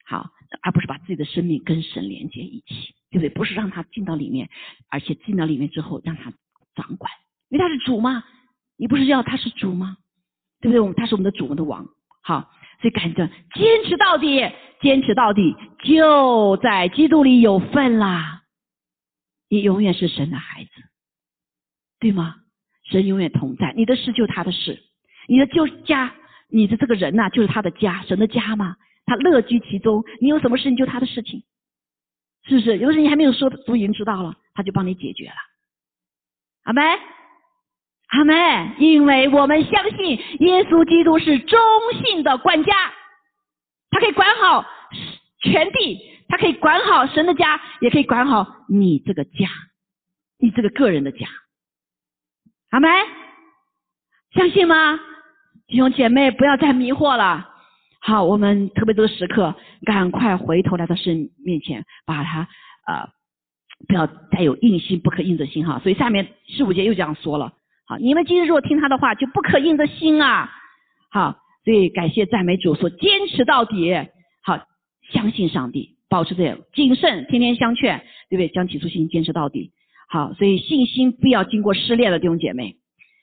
[0.07, 0.30] 好，
[0.62, 2.95] 而不是把自己的生命跟神连接一起。
[3.12, 3.28] 对不对？
[3.28, 4.48] 不是让他进到里面，
[4.88, 6.32] 而且进到里面之后让他
[6.74, 7.12] 掌管，
[7.50, 8.24] 因为他是主嘛。
[8.78, 9.98] 你不是要他是主吗？
[10.60, 10.80] 对不对？
[10.80, 11.86] 我们他是我们的主，我们的王。
[12.22, 12.50] 好，
[12.80, 14.40] 所以赶着坚持到底，
[14.80, 15.54] 坚持到底，
[15.84, 18.42] 就在基督里有份啦。
[19.48, 20.70] 你永远是神的孩子，
[22.00, 22.36] 对吗？
[22.84, 24.82] 神永远同在，你的事就他的事，
[25.28, 26.14] 你的就家，
[26.48, 28.76] 你的这个人呐，就是他的家，神的家嘛。
[29.04, 31.42] 他乐居其中，你有什么事情就他的事情。
[32.45, 35.34] 是不是有的事情还没有说，主已经知道了，他就帮你解决了。
[36.64, 36.84] 阿门，
[38.09, 38.74] 阿门。
[38.78, 41.61] 因为我们相信耶稣基督是中
[42.05, 42.72] 性的管家，
[43.90, 44.64] 他可以管好
[45.40, 49.49] 全地，他可以管好神的家，也可以管好你这个家，
[50.38, 51.26] 你这个个人的家。
[52.70, 52.90] 阿门，
[54.34, 54.99] 相信吗？
[55.68, 57.51] 弟兄姐妹，不要再迷惑了。
[58.05, 62.48] 好，我们特别这个时刻，赶快回头来到神面前，把它
[62.84, 63.11] 啊，
[63.86, 65.78] 不要再有硬心，不可硬的心哈。
[65.78, 67.53] 所以下面十五节又这样说了，
[67.86, 70.50] 好，你们今日若听他的话，就不可硬的心啊。
[71.12, 73.94] 好，所以感谢赞美主，所坚持到底，
[74.42, 74.59] 好，
[75.12, 77.98] 相信上帝，保持这样谨慎，天天相劝，
[78.28, 78.48] 对不对？
[78.48, 79.70] 将起初信心坚持到底。
[80.09, 82.74] 好，所以信心不要经过试炼的弟兄姐妹，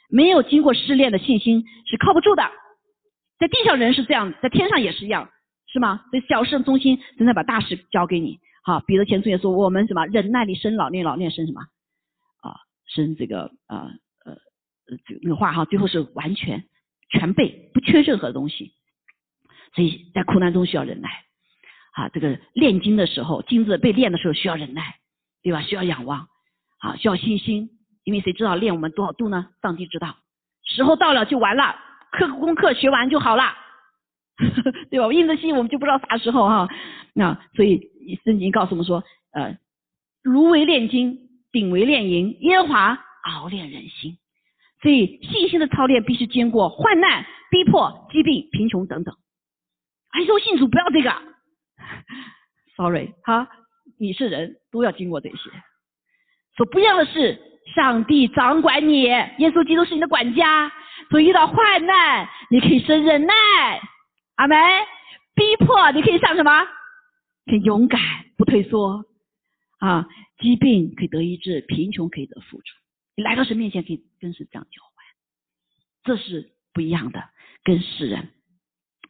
[0.10, 2.44] 没有经过试炼的信心是靠不住的。
[3.40, 5.30] 在地上人是这样，在天上也是一样，
[5.68, 6.04] 是吗？
[6.12, 8.40] 所以小事中心真的把大事交给你。
[8.64, 11.62] 好，彼得前书也说，我们什么忍耐力生老练，老练生什么
[12.42, 12.60] 啊？
[12.86, 13.90] 生这个啊
[14.26, 14.34] 呃
[14.86, 16.66] 呃这个话哈，最后是完全
[17.10, 18.74] 全备，不缺任何东西。
[19.74, 21.10] 所以在苦难中需要忍耐。
[21.94, 24.96] 啊，这个炼金的时候，金子被炼的时候需要忍耐，
[25.42, 25.62] 对吧？
[25.62, 26.28] 需要仰望，
[26.80, 27.70] 啊，需要信心，
[28.04, 29.48] 因为谁知道炼我们多少度呢？
[29.62, 30.18] 上帝知道，
[30.64, 31.76] 时候到了就完了。
[32.12, 33.44] 课功课学完就好了，
[34.90, 35.12] 对吧？
[35.14, 36.70] 印的信我们就不知道啥时候哈。
[37.14, 37.90] 那所以
[38.24, 39.58] 圣经告诉我们说，呃，
[40.24, 44.18] 如为炼金，鼎为炼银，耶和华熬炼人心。
[44.82, 49.14] 所以信心的操练必须经过患难、逼迫、疾病、贫穷等等。
[50.12, 51.14] 哎，说信主不要这个，
[52.78, 53.50] sorry 哈，
[54.00, 55.52] 你是人都要经过这些。
[56.56, 57.40] 所不一样的是，
[57.76, 60.72] 上帝掌管你，耶稣基督是你的管家。
[61.10, 63.34] 所以遇到患难，你可以生忍耐，
[64.36, 64.58] 阿门。
[65.36, 66.52] 逼迫你可以上什么？
[67.46, 68.00] 可以勇敢，
[68.38, 69.06] 不退缩
[69.80, 70.06] 啊。
[70.38, 72.64] 疾病可以得医治，贫穷可以得富足。
[73.16, 74.94] 你来到神面前，可以跟神这样交换，
[76.04, 77.24] 这是不一样的，
[77.64, 78.30] 跟世人。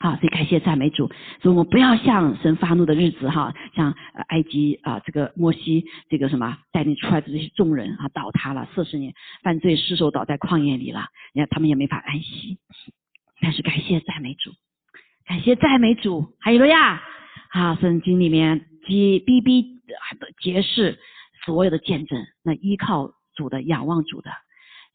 [0.01, 1.07] 好，所以感谢赞美主，
[1.41, 3.93] 所以我们不要像神发怒的日子哈，像
[4.29, 12.57] 埃及啊，这个摩西这个什么带领出来的这些众人啊，倒塌了四十年，犯罪失手倒在旷野里了，你看他们也没法安息。
[13.41, 14.51] 但是感谢赞美主，
[15.25, 17.01] 感谢赞美主，还有了呀，
[17.49, 19.81] 啊，圣经里面揭逼逼
[20.17, 20.97] 的揭示
[21.45, 24.31] 所有的见证，那依靠主的、仰望主的、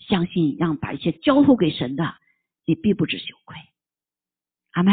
[0.08, 2.14] 相信让把一切交付给神的，
[2.64, 3.58] 你必不知羞愧。
[4.74, 4.92] 阿妹，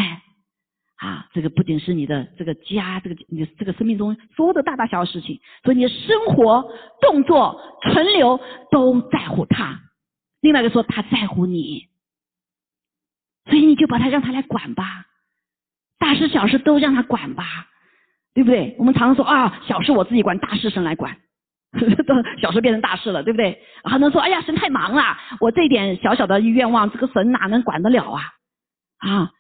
[0.97, 6.71] 啊，这个不仅是你的这个家，这个你这个生命中所有的大大小小事情，所以你的生活、
[7.01, 8.39] 动作、存留
[8.71, 9.79] 都在乎他。
[10.41, 11.87] 另外一个说他在乎你，
[13.45, 15.05] 所以你就把他让他来管吧，
[15.99, 17.67] 大事小事都让他管吧，
[18.33, 18.75] 对不对？
[18.79, 21.17] 我们常说啊，小事我自己管，大事神来管。
[21.71, 23.57] 都小事变成大事了，对不对？
[23.85, 28.21] 还能说，哎呀，神太忙了，我这点小小的愿望，这个神哪能管得了啊？
[28.97, 29.31] 啊，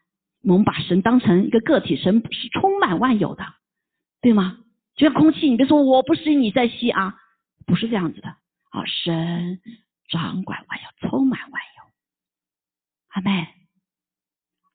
[0.43, 3.45] 我们把神当成一个个体，神是充满万有的，
[4.21, 4.57] 对吗？
[4.95, 7.15] 就像空气，你别说我不吸，你在吸啊，
[7.65, 9.59] 不是这样子的啊，神
[10.09, 11.83] 掌管万有，充满万有，
[13.09, 13.47] 阿妹，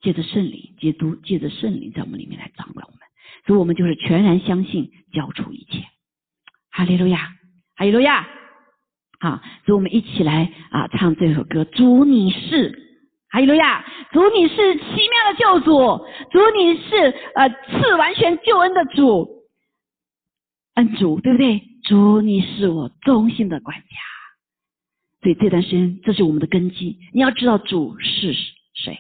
[0.01, 3.01] 借着圣灵，基督，借着圣灵在我们里面来掌管我们，
[3.47, 5.85] 所以我们就是全然相信，交出一切。
[6.71, 7.35] 哈利路亚，
[7.75, 8.27] 哈利路亚，
[9.21, 11.65] 好，所以我们一起来啊唱这首歌。
[11.65, 12.86] 主你是，
[13.37, 19.29] 哈利路亚，主你是奇妙的救主，主你是呃赐完全救恩的主，
[20.77, 21.61] 恩主对不对？
[21.85, 23.85] 主你是我忠心的管家，
[25.21, 26.99] 所以这段时间这是我们的根基。
[27.13, 28.33] 你要知道主是
[28.73, 28.99] 谁。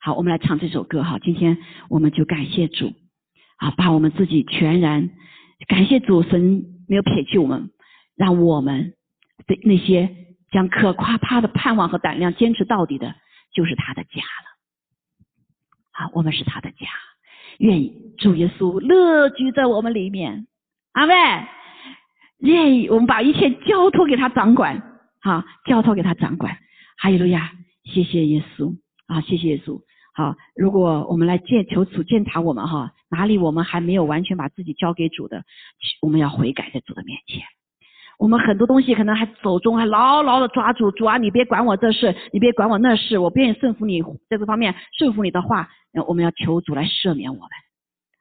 [0.00, 1.18] 好，我们来唱这首歌哈。
[1.22, 1.58] 今天
[1.90, 2.94] 我们就感谢主
[3.58, 5.10] 啊，把我们自己全然
[5.68, 6.64] 感谢主神。
[6.88, 7.68] 没有撇弃我们，
[8.16, 8.94] 让我们
[9.46, 10.16] 的那些
[10.50, 13.14] 将可夸他的盼望和胆量坚持到底的，
[13.54, 14.52] 就是他的家了。
[15.92, 16.86] 好，我们是他的家，
[17.58, 20.46] 愿意主耶稣乐居在我们里面。
[20.92, 21.14] 阿妹，
[22.38, 26.58] 愿意我们把一切交托给他掌管，好，交托给他掌管。
[26.98, 27.52] 哈利路亚，
[27.84, 28.76] 谢谢耶稣
[29.06, 29.80] 啊，谢谢耶稣。
[30.14, 35.44] 好，如果我们来见求主监察我们哈，哪里我们还没有完全把自己交给主的，
[36.00, 37.42] 我们要悔改在主的面前。
[38.18, 45.68] 我们很多东西可能还手中还牢牢的抓住主啊，你别管我这事，你别管我那事，我不愿意顺服你在这方面顺服你的话，
[46.06, 47.48] 我们要求主来赦免我们。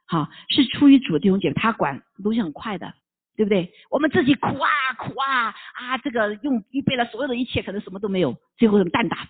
[0.05, 2.93] 好，是出于主的弟兄姐妹，他管东西很快的，
[3.35, 3.71] 对不对？
[3.89, 9.27] 我们自己苦啊苦啊啊，这个用预备了所有的一切，可能什么都没有，最后蛋打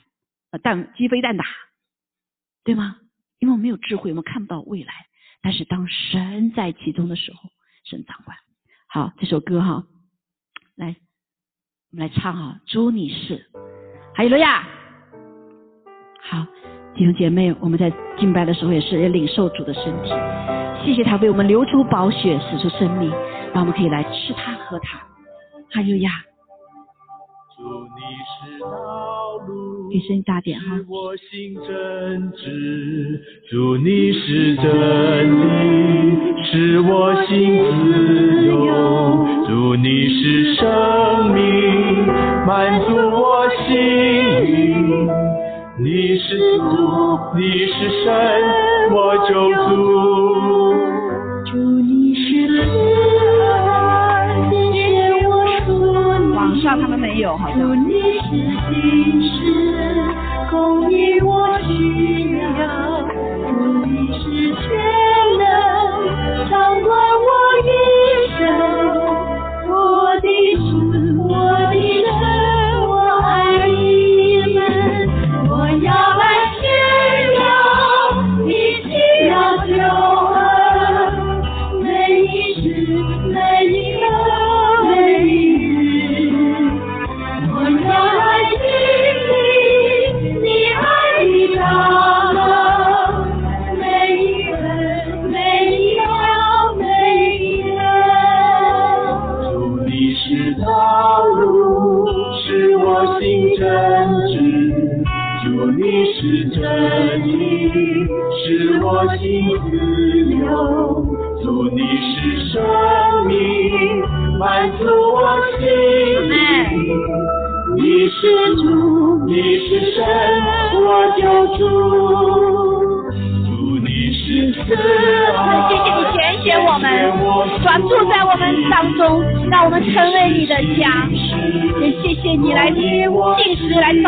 [0.61, 1.45] 蛋鸡飞蛋打。
[2.65, 2.95] 对吗？
[3.39, 4.93] 因为我们没有智慧，我们看不到未来。
[5.41, 7.49] 但是当神在其中的时候，
[7.83, 8.37] 神掌管。
[8.87, 9.83] 好，这首歌哈，
[10.75, 10.95] 来，
[11.91, 12.59] 我们来唱哈。
[12.65, 13.45] 主你是，
[14.15, 14.63] 还有罗亚。
[16.21, 16.45] 好，
[16.95, 20.09] 弟兄姐妹，我们在敬拜的时候也是要领受主的身体。
[20.83, 23.09] 谢谢他为我们流出宝血，使出生命，
[23.53, 24.99] 让我们可以来吃他喝它。
[25.71, 26.09] 还有呀。
[27.55, 30.65] 祝你是道路，给声音大点哈。
[30.89, 34.65] 我心真挚，祝你是真
[35.39, 35.45] 理，
[36.45, 39.23] 使我心自由。
[39.47, 42.07] 祝你是生命，
[42.47, 43.75] 满足我心
[44.43, 45.07] 灵。
[45.77, 48.09] 你是主，你是神，
[48.95, 48.97] 我
[49.29, 49.31] 救
[49.69, 49.71] 主。
[51.51, 52.25] 祝你是
[52.61, 53.53] 爱。
[56.35, 57.59] 网上他们没有，好像。
[57.59, 58.31] 祝你是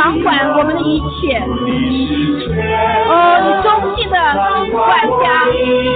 [0.05, 1.41] 掌管我们的一切。
[3.09, 4.15] 哦，你忠心的
[4.71, 5.25] 管家，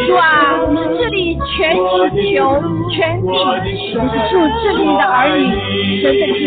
[0.07, 0.25] 主啊，
[0.71, 1.77] 你治理全
[2.09, 3.29] 地球、全地，
[3.69, 4.33] 你是主
[4.63, 6.41] 治理的儿女，真的是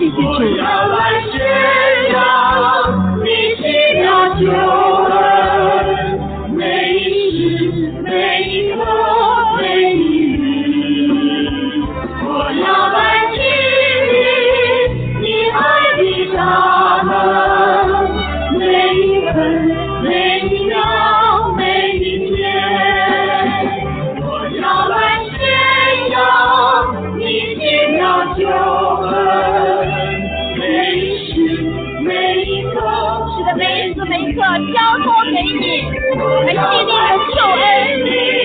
[0.00, 0.34] 谢谢主。
[32.58, 34.42] 使的没时没刻
[34.74, 35.64] 交托给你
[36.46, 38.39] 还心里很受恩。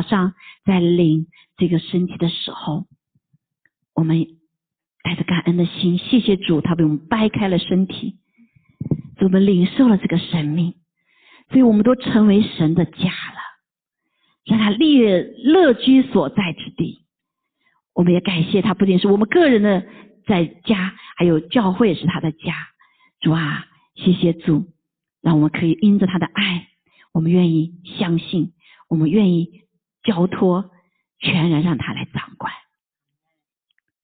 [0.00, 0.32] 早上
[0.64, 1.26] 在领
[1.58, 2.86] 这个身体的时候，
[3.94, 4.26] 我们
[5.02, 8.16] 带着感恩的心，谢谢主，他为我们掰开了身体，
[9.20, 10.76] 我们领受了这个生命，
[11.50, 13.40] 所以我们都成为神的家了，
[14.46, 17.04] 让他立乐居所在之地。
[17.92, 19.86] 我们也感谢他，不仅是我们个人的
[20.26, 22.54] 在家，还有教会是他的家。
[23.20, 24.64] 主啊，谢谢主，
[25.20, 26.68] 让我们可以因着他的爱，
[27.12, 28.54] 我们愿意相信，
[28.88, 29.60] 我们愿意
[30.02, 30.70] 交托，
[31.18, 32.52] 全然让他来掌管，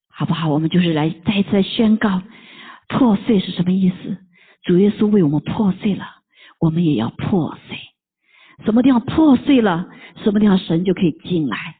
[0.09, 0.49] 好不好？
[0.49, 2.21] 我们就是来再一次来宣告，
[2.87, 4.17] 破碎是什么意思？
[4.63, 6.05] 主耶稣为我们破碎了，
[6.59, 7.77] 我们也要破碎。
[8.65, 9.87] 什么地方破碎了，
[10.23, 11.75] 什么地方神就可以进来。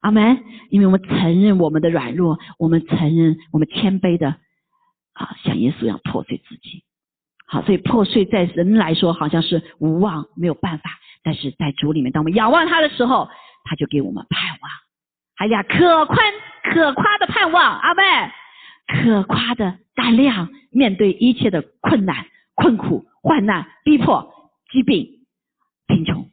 [0.00, 0.42] 阿门。
[0.70, 4.28] 因为我们承认我们的软弱，我们承认我们谦卑的
[5.12, 6.82] 啊，像耶稣一样破碎自己。
[7.46, 10.90] 好，所以破碎在人来说好像是无望，没有办法，
[11.22, 13.28] 但是在主里面，当我们仰望他的时候，
[13.64, 14.70] 他就给我们盼望。
[15.36, 16.32] 哎呀，可宽
[16.62, 18.02] 可夸的盼望，阿妹，
[18.86, 25.26] 可夸的胆量，面对一切的困难、困苦、患难、逼迫、疾病、
[25.86, 26.30] 贫穷，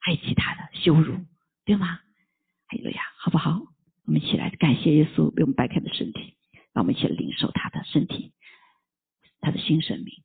[0.00, 1.16] 还有其他的羞辱，
[1.64, 1.86] 对吗？
[2.68, 3.60] 哈利路亚，好不好？
[4.06, 6.36] 我们一起来感谢耶稣为我们掰开的身体，
[6.72, 8.32] 让我们一起来领受他的身体，
[9.40, 10.22] 他的新生命。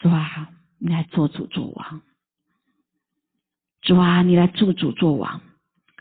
[0.00, 2.02] 主啊，你来做主做王。
[3.88, 5.40] 主啊，你来做主做王，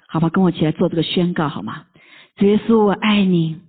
[0.10, 0.28] 好吧？
[0.28, 1.88] 跟我一起来做这个宣告好吗？
[2.36, 3.62] 主耶稣，我爱你，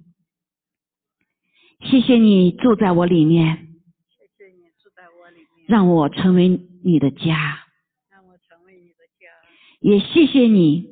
[1.83, 3.79] 谢谢你住在我里面，
[4.19, 6.49] 谢谢你住在我里面，让我成为
[6.83, 7.65] 你的家，
[8.11, 9.31] 让我成为你的家。
[9.79, 10.83] 也谢谢你，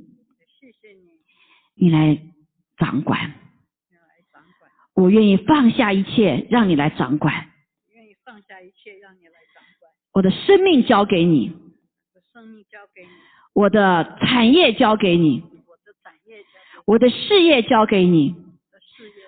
[0.60, 1.10] 谢谢你，
[1.74, 2.16] 你来
[2.78, 3.20] 掌管。
[3.90, 7.34] 你来掌管，我愿意放下一切，让你来掌管。
[7.92, 9.90] 愿意放下一切让你来掌管。
[10.12, 11.65] 我的生命交给你，我
[12.36, 13.08] 生命交给你，
[13.54, 18.34] 我的产业交给你，我的产业交给我的事业交给你，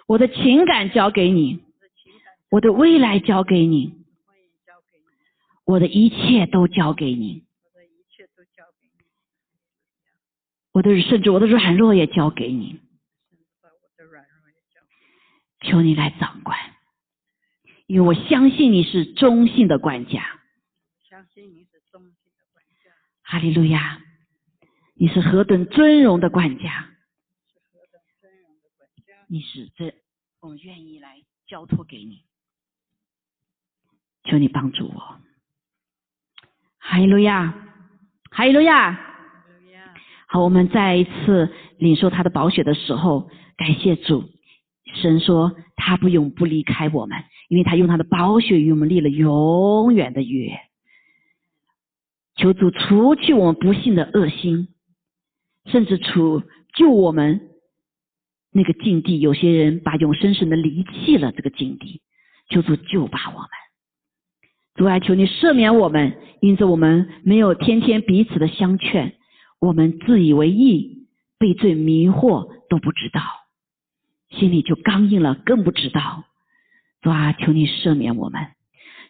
[0.06, 1.64] 我的情感交给你，
[2.50, 3.94] 我的未来交给你，
[5.64, 9.04] 我的一切都交给你，我的一切都交给你，
[10.72, 12.78] 我的甚至我的软弱也交给你。
[15.62, 16.58] 求你来掌管，
[17.86, 20.38] 因为我相信你是忠信的管家。
[21.08, 21.77] 相信你是
[23.30, 24.00] 哈利路亚！
[24.94, 26.88] 你是何等尊荣的管家。
[29.26, 29.92] 你是这，
[30.40, 32.22] 我们愿意来交托给你，
[34.24, 35.20] 求你帮助我。
[36.78, 37.54] 哈利路亚。
[38.30, 38.98] 哈利路亚，
[40.26, 44.24] 好，我们再一次领受他的宝血的时候，感谢主。
[44.94, 50.58] 神说他不永不离开我们，因为他用他的宝血与我们立了永远的约。
[52.38, 54.68] 求主除去我们不幸的恶心，
[55.66, 56.42] 甚至除
[56.74, 57.40] 救我们
[58.52, 59.18] 那个境地。
[59.18, 62.00] 有些人把永生神的离弃了这个境地，
[62.48, 63.48] 求主救拔我们。
[64.76, 69.16] 主啊，求你赦免我们，因着我们没有天天彼此的相劝，
[69.58, 71.08] 我们自以为意，
[71.40, 73.20] 被罪迷惑都不知道，
[74.30, 76.22] 心里就刚硬了，更不知道。
[77.02, 78.46] 主啊，求你赦免我们，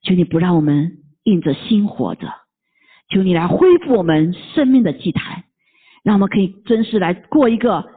[0.02, 2.32] 求你不让我们硬着心活着，
[3.08, 5.44] 求你来恢复我们生命的祭坛，
[6.02, 7.88] 让我们可以真实来过一个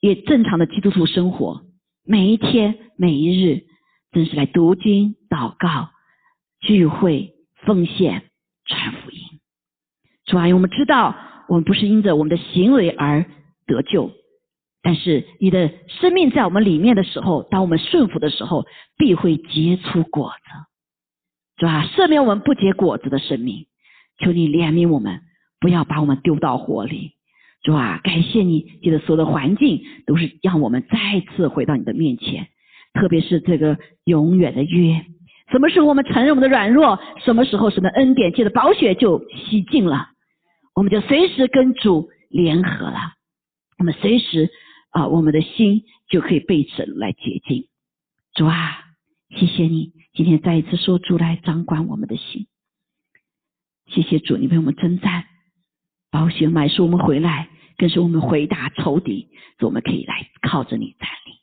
[0.00, 1.62] 也正常的基督徒生活，
[2.04, 3.62] 每一天每一日，
[4.12, 5.88] 真是来读经、祷告、
[6.60, 7.34] 聚会、
[7.64, 8.24] 奉献、
[8.66, 9.20] 传福音。
[10.26, 11.16] 主啊，我们知道
[11.48, 13.24] 我们不是因着我们的行为而
[13.66, 14.10] 得救，
[14.82, 18.66] 但是你的生命在我们里面的时候，当我们顺服的时候，
[18.96, 20.66] 必会结出果子。
[21.56, 23.66] 主啊，赦免我们不结果子的生命，
[24.18, 25.20] 求你怜悯我们，
[25.60, 27.12] 不要把我们丢到火里。
[27.62, 32.48] 主啊，感谢你，记得所有的环境都是让我们再次回到你的面前，
[32.92, 35.04] 特别是这个永远的约。
[35.50, 40.08] 什么时候我们承认我们的软弱，什么时候神的恩典借着宝血就洗净了，
[40.74, 42.98] 我们就随时跟主联合了。
[43.78, 44.50] 我们随时
[44.90, 47.66] 啊，我们的心就可以被神来洁净。
[48.34, 48.84] 主啊，
[49.30, 52.46] 谢谢你今天再一次说主来掌管我们的心。
[53.86, 55.24] 谢谢主，你为我们征战，
[56.10, 59.28] 保险买书，我们回来，更是我们回答仇敌，
[59.60, 61.34] 我们可以来靠着你站立。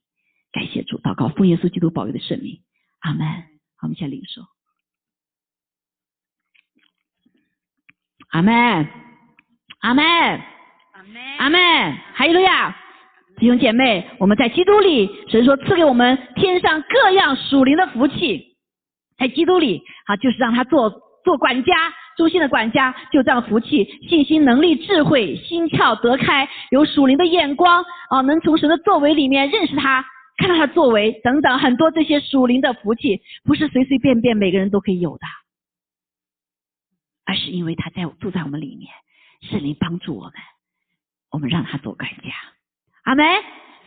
[0.52, 2.62] 感谢主，祷告奉耶稣基督保佑的圣名，
[3.00, 3.28] 阿门。
[3.78, 4.42] 好，我们先领受，
[8.30, 8.54] 阿门，
[9.80, 11.98] 阿门，阿门，阿门。
[12.14, 12.76] 还有路亚，
[13.38, 18.58] 弟兄姐妹，我们在基督里，神说赐给我们天上各样属灵的福气，
[19.18, 20.90] 在基督里，啊，就是让他做
[21.24, 21.74] 做管家。
[22.18, 30.06] 忠心的管家就这样福气、信心、能力、智慧、心窍得开，有属灵的眼光啊，能从神的作为里面认识他，
[30.38, 35.26] 看到他作为等等很多这些属灵的福气，不是随随便便每个人都可以有的，
[37.26, 38.90] 而是因为他在住在我们里面，
[39.50, 40.34] 圣灵帮助我们，
[41.32, 42.34] 我们让他做管家，
[43.04, 43.26] 阿门。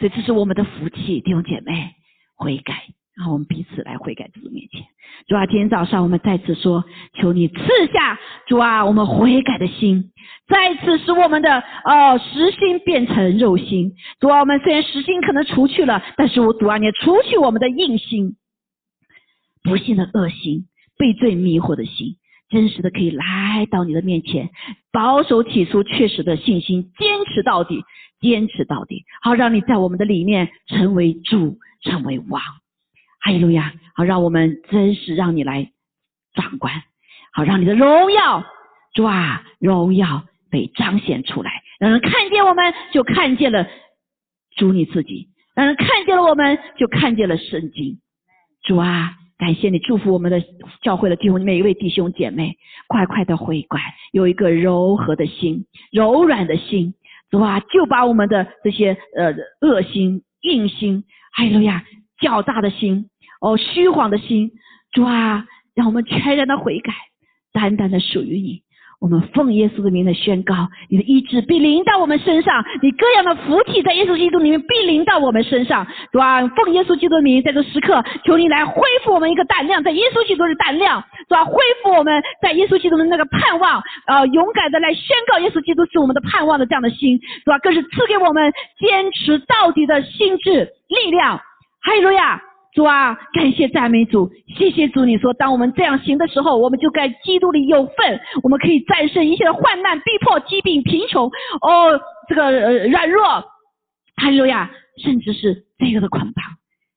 [0.01, 1.95] 所以这是我们的福气，弟兄姐妹
[2.35, 2.83] 悔改。
[3.17, 4.83] 然后我们彼此来悔改主面前，
[5.29, 7.57] 主啊，今天早上我们再次说，求你赐
[7.93, 8.19] 下
[8.49, 10.11] 主啊，我们悔改的心，
[10.49, 13.93] 再次使我们的呃实心变成肉心。
[14.19, 18.35] 主啊，我们虽然实心可能除去了，但是我主啊，你除去我们的硬心，
[19.63, 20.67] 不幸的恶心，
[20.99, 22.17] 被罪迷惑的心，
[22.51, 24.51] 真实的可以来到你的面前，
[24.91, 27.85] 保守起初确实的信心，坚持到底，
[28.21, 32.43] 坚持到底，好让你在我们的里面成为主，成为王。
[33.25, 33.73] 哈利路亚！
[33.95, 35.71] 好，让我们真实让你来
[36.35, 36.83] 掌管，
[37.33, 38.45] 好让你的荣耀，
[38.93, 43.67] 主啊，荣耀被彰显出来，让人看见我们就看见了
[44.57, 47.99] 主你自己，让人看见了我们就看见了圣经。
[48.63, 50.43] 主啊，感谢你祝福我们的
[50.83, 53.79] 教会的弟兄每一位弟兄姐妹，快快的悔改，
[54.13, 56.93] 有一个柔和的心、柔软的心。
[57.31, 61.83] 主啊，就把我们的这些呃恶心、硬心，哈利路亚，
[62.21, 63.09] 较大的心。
[63.45, 64.53] 哦，虚晃的心，
[64.93, 65.45] 主啊，
[65.75, 66.95] 让我们全然的悔改，
[67.53, 68.63] 单单的属于你。
[69.01, 70.55] 我们奉耶稣的名的宣告，
[70.89, 91.37] 你的医治必临到我们身上，你各样的福气在耶稣基督里面必临到我们身上，主啊，奉耶稣基督的名，在这时刻，求你来恢复我们一个胆量，在耶稣基督的胆量，主啊，恢复我们在耶稣基督的那个盼望，呃，勇敢的来宣告耶稣基督是我们的盼望的这样的心，主啊，更是赐给我们坚持到底的心智力量。
[91.83, 92.41] 哈利路亚。
[92.75, 95.05] 主啊，感谢赞美主，谢谢主。
[95.05, 103.23] 你说，当我们这样行的时候，我们就该基督里有份，我们可以战胜一切的患难、逼迫、疾病、贫穷，哦，这个呃软弱，
[104.17, 106.45] 哈利路亚，甚至是这个的捆绑。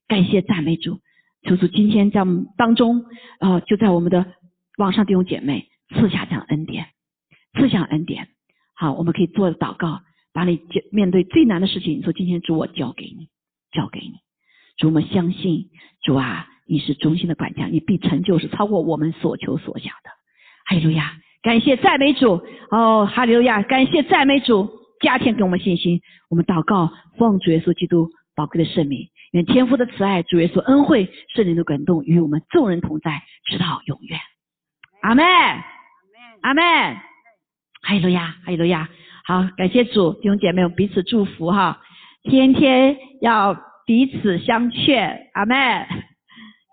[0.07, 0.97] 感谢赞美主，
[1.43, 3.05] 求主今天在我们当中，
[3.39, 4.25] 呃，就在我们的
[4.79, 6.87] 网上弟兄姐妹赐下这样恩典，
[7.53, 8.29] 赐下恩典。
[8.73, 9.99] 好，我们可以做祷告，
[10.33, 10.59] 把你
[10.91, 13.27] 面对最难的事情，你说今天主我交给你，
[13.71, 14.26] 交给你。
[14.77, 15.69] 主，我们相信
[16.03, 20.09] 主啊，你是中心的管家，你必成就是超过我们所求所想的。
[20.65, 24.69] 哈利路亚，感谢赞美主哦，哈利路亚，感谢赞美主，
[25.01, 26.01] 加添给我们信心。
[26.29, 34.19] 我们祷告，奉主耶稣基督宝贵的圣名，愿天父的慈爱、主耶稣恩惠、圣灵的感动与我们众人同在，直到永远。
[35.01, 35.25] 阿门，
[36.41, 36.63] 阿门，
[37.81, 38.89] 哈利路亚，哈利路亚。
[39.25, 41.81] 好，感谢主，弟兄姐妹，我们彼此祝福哈，
[42.23, 43.66] 天天要。
[43.87, 45.55] 彼此相劝，阿妹，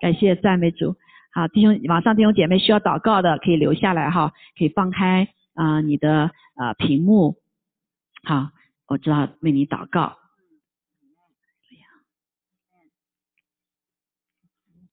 [0.01, 0.97] 感谢赞美主。
[1.32, 7.36] 好，弟兄，网上弟兄姐妹需要祷告的可以留下来哈，可以放开啊你的啊屏幕。
[8.24, 8.49] 好，
[8.89, 10.16] 我知道为你祷告。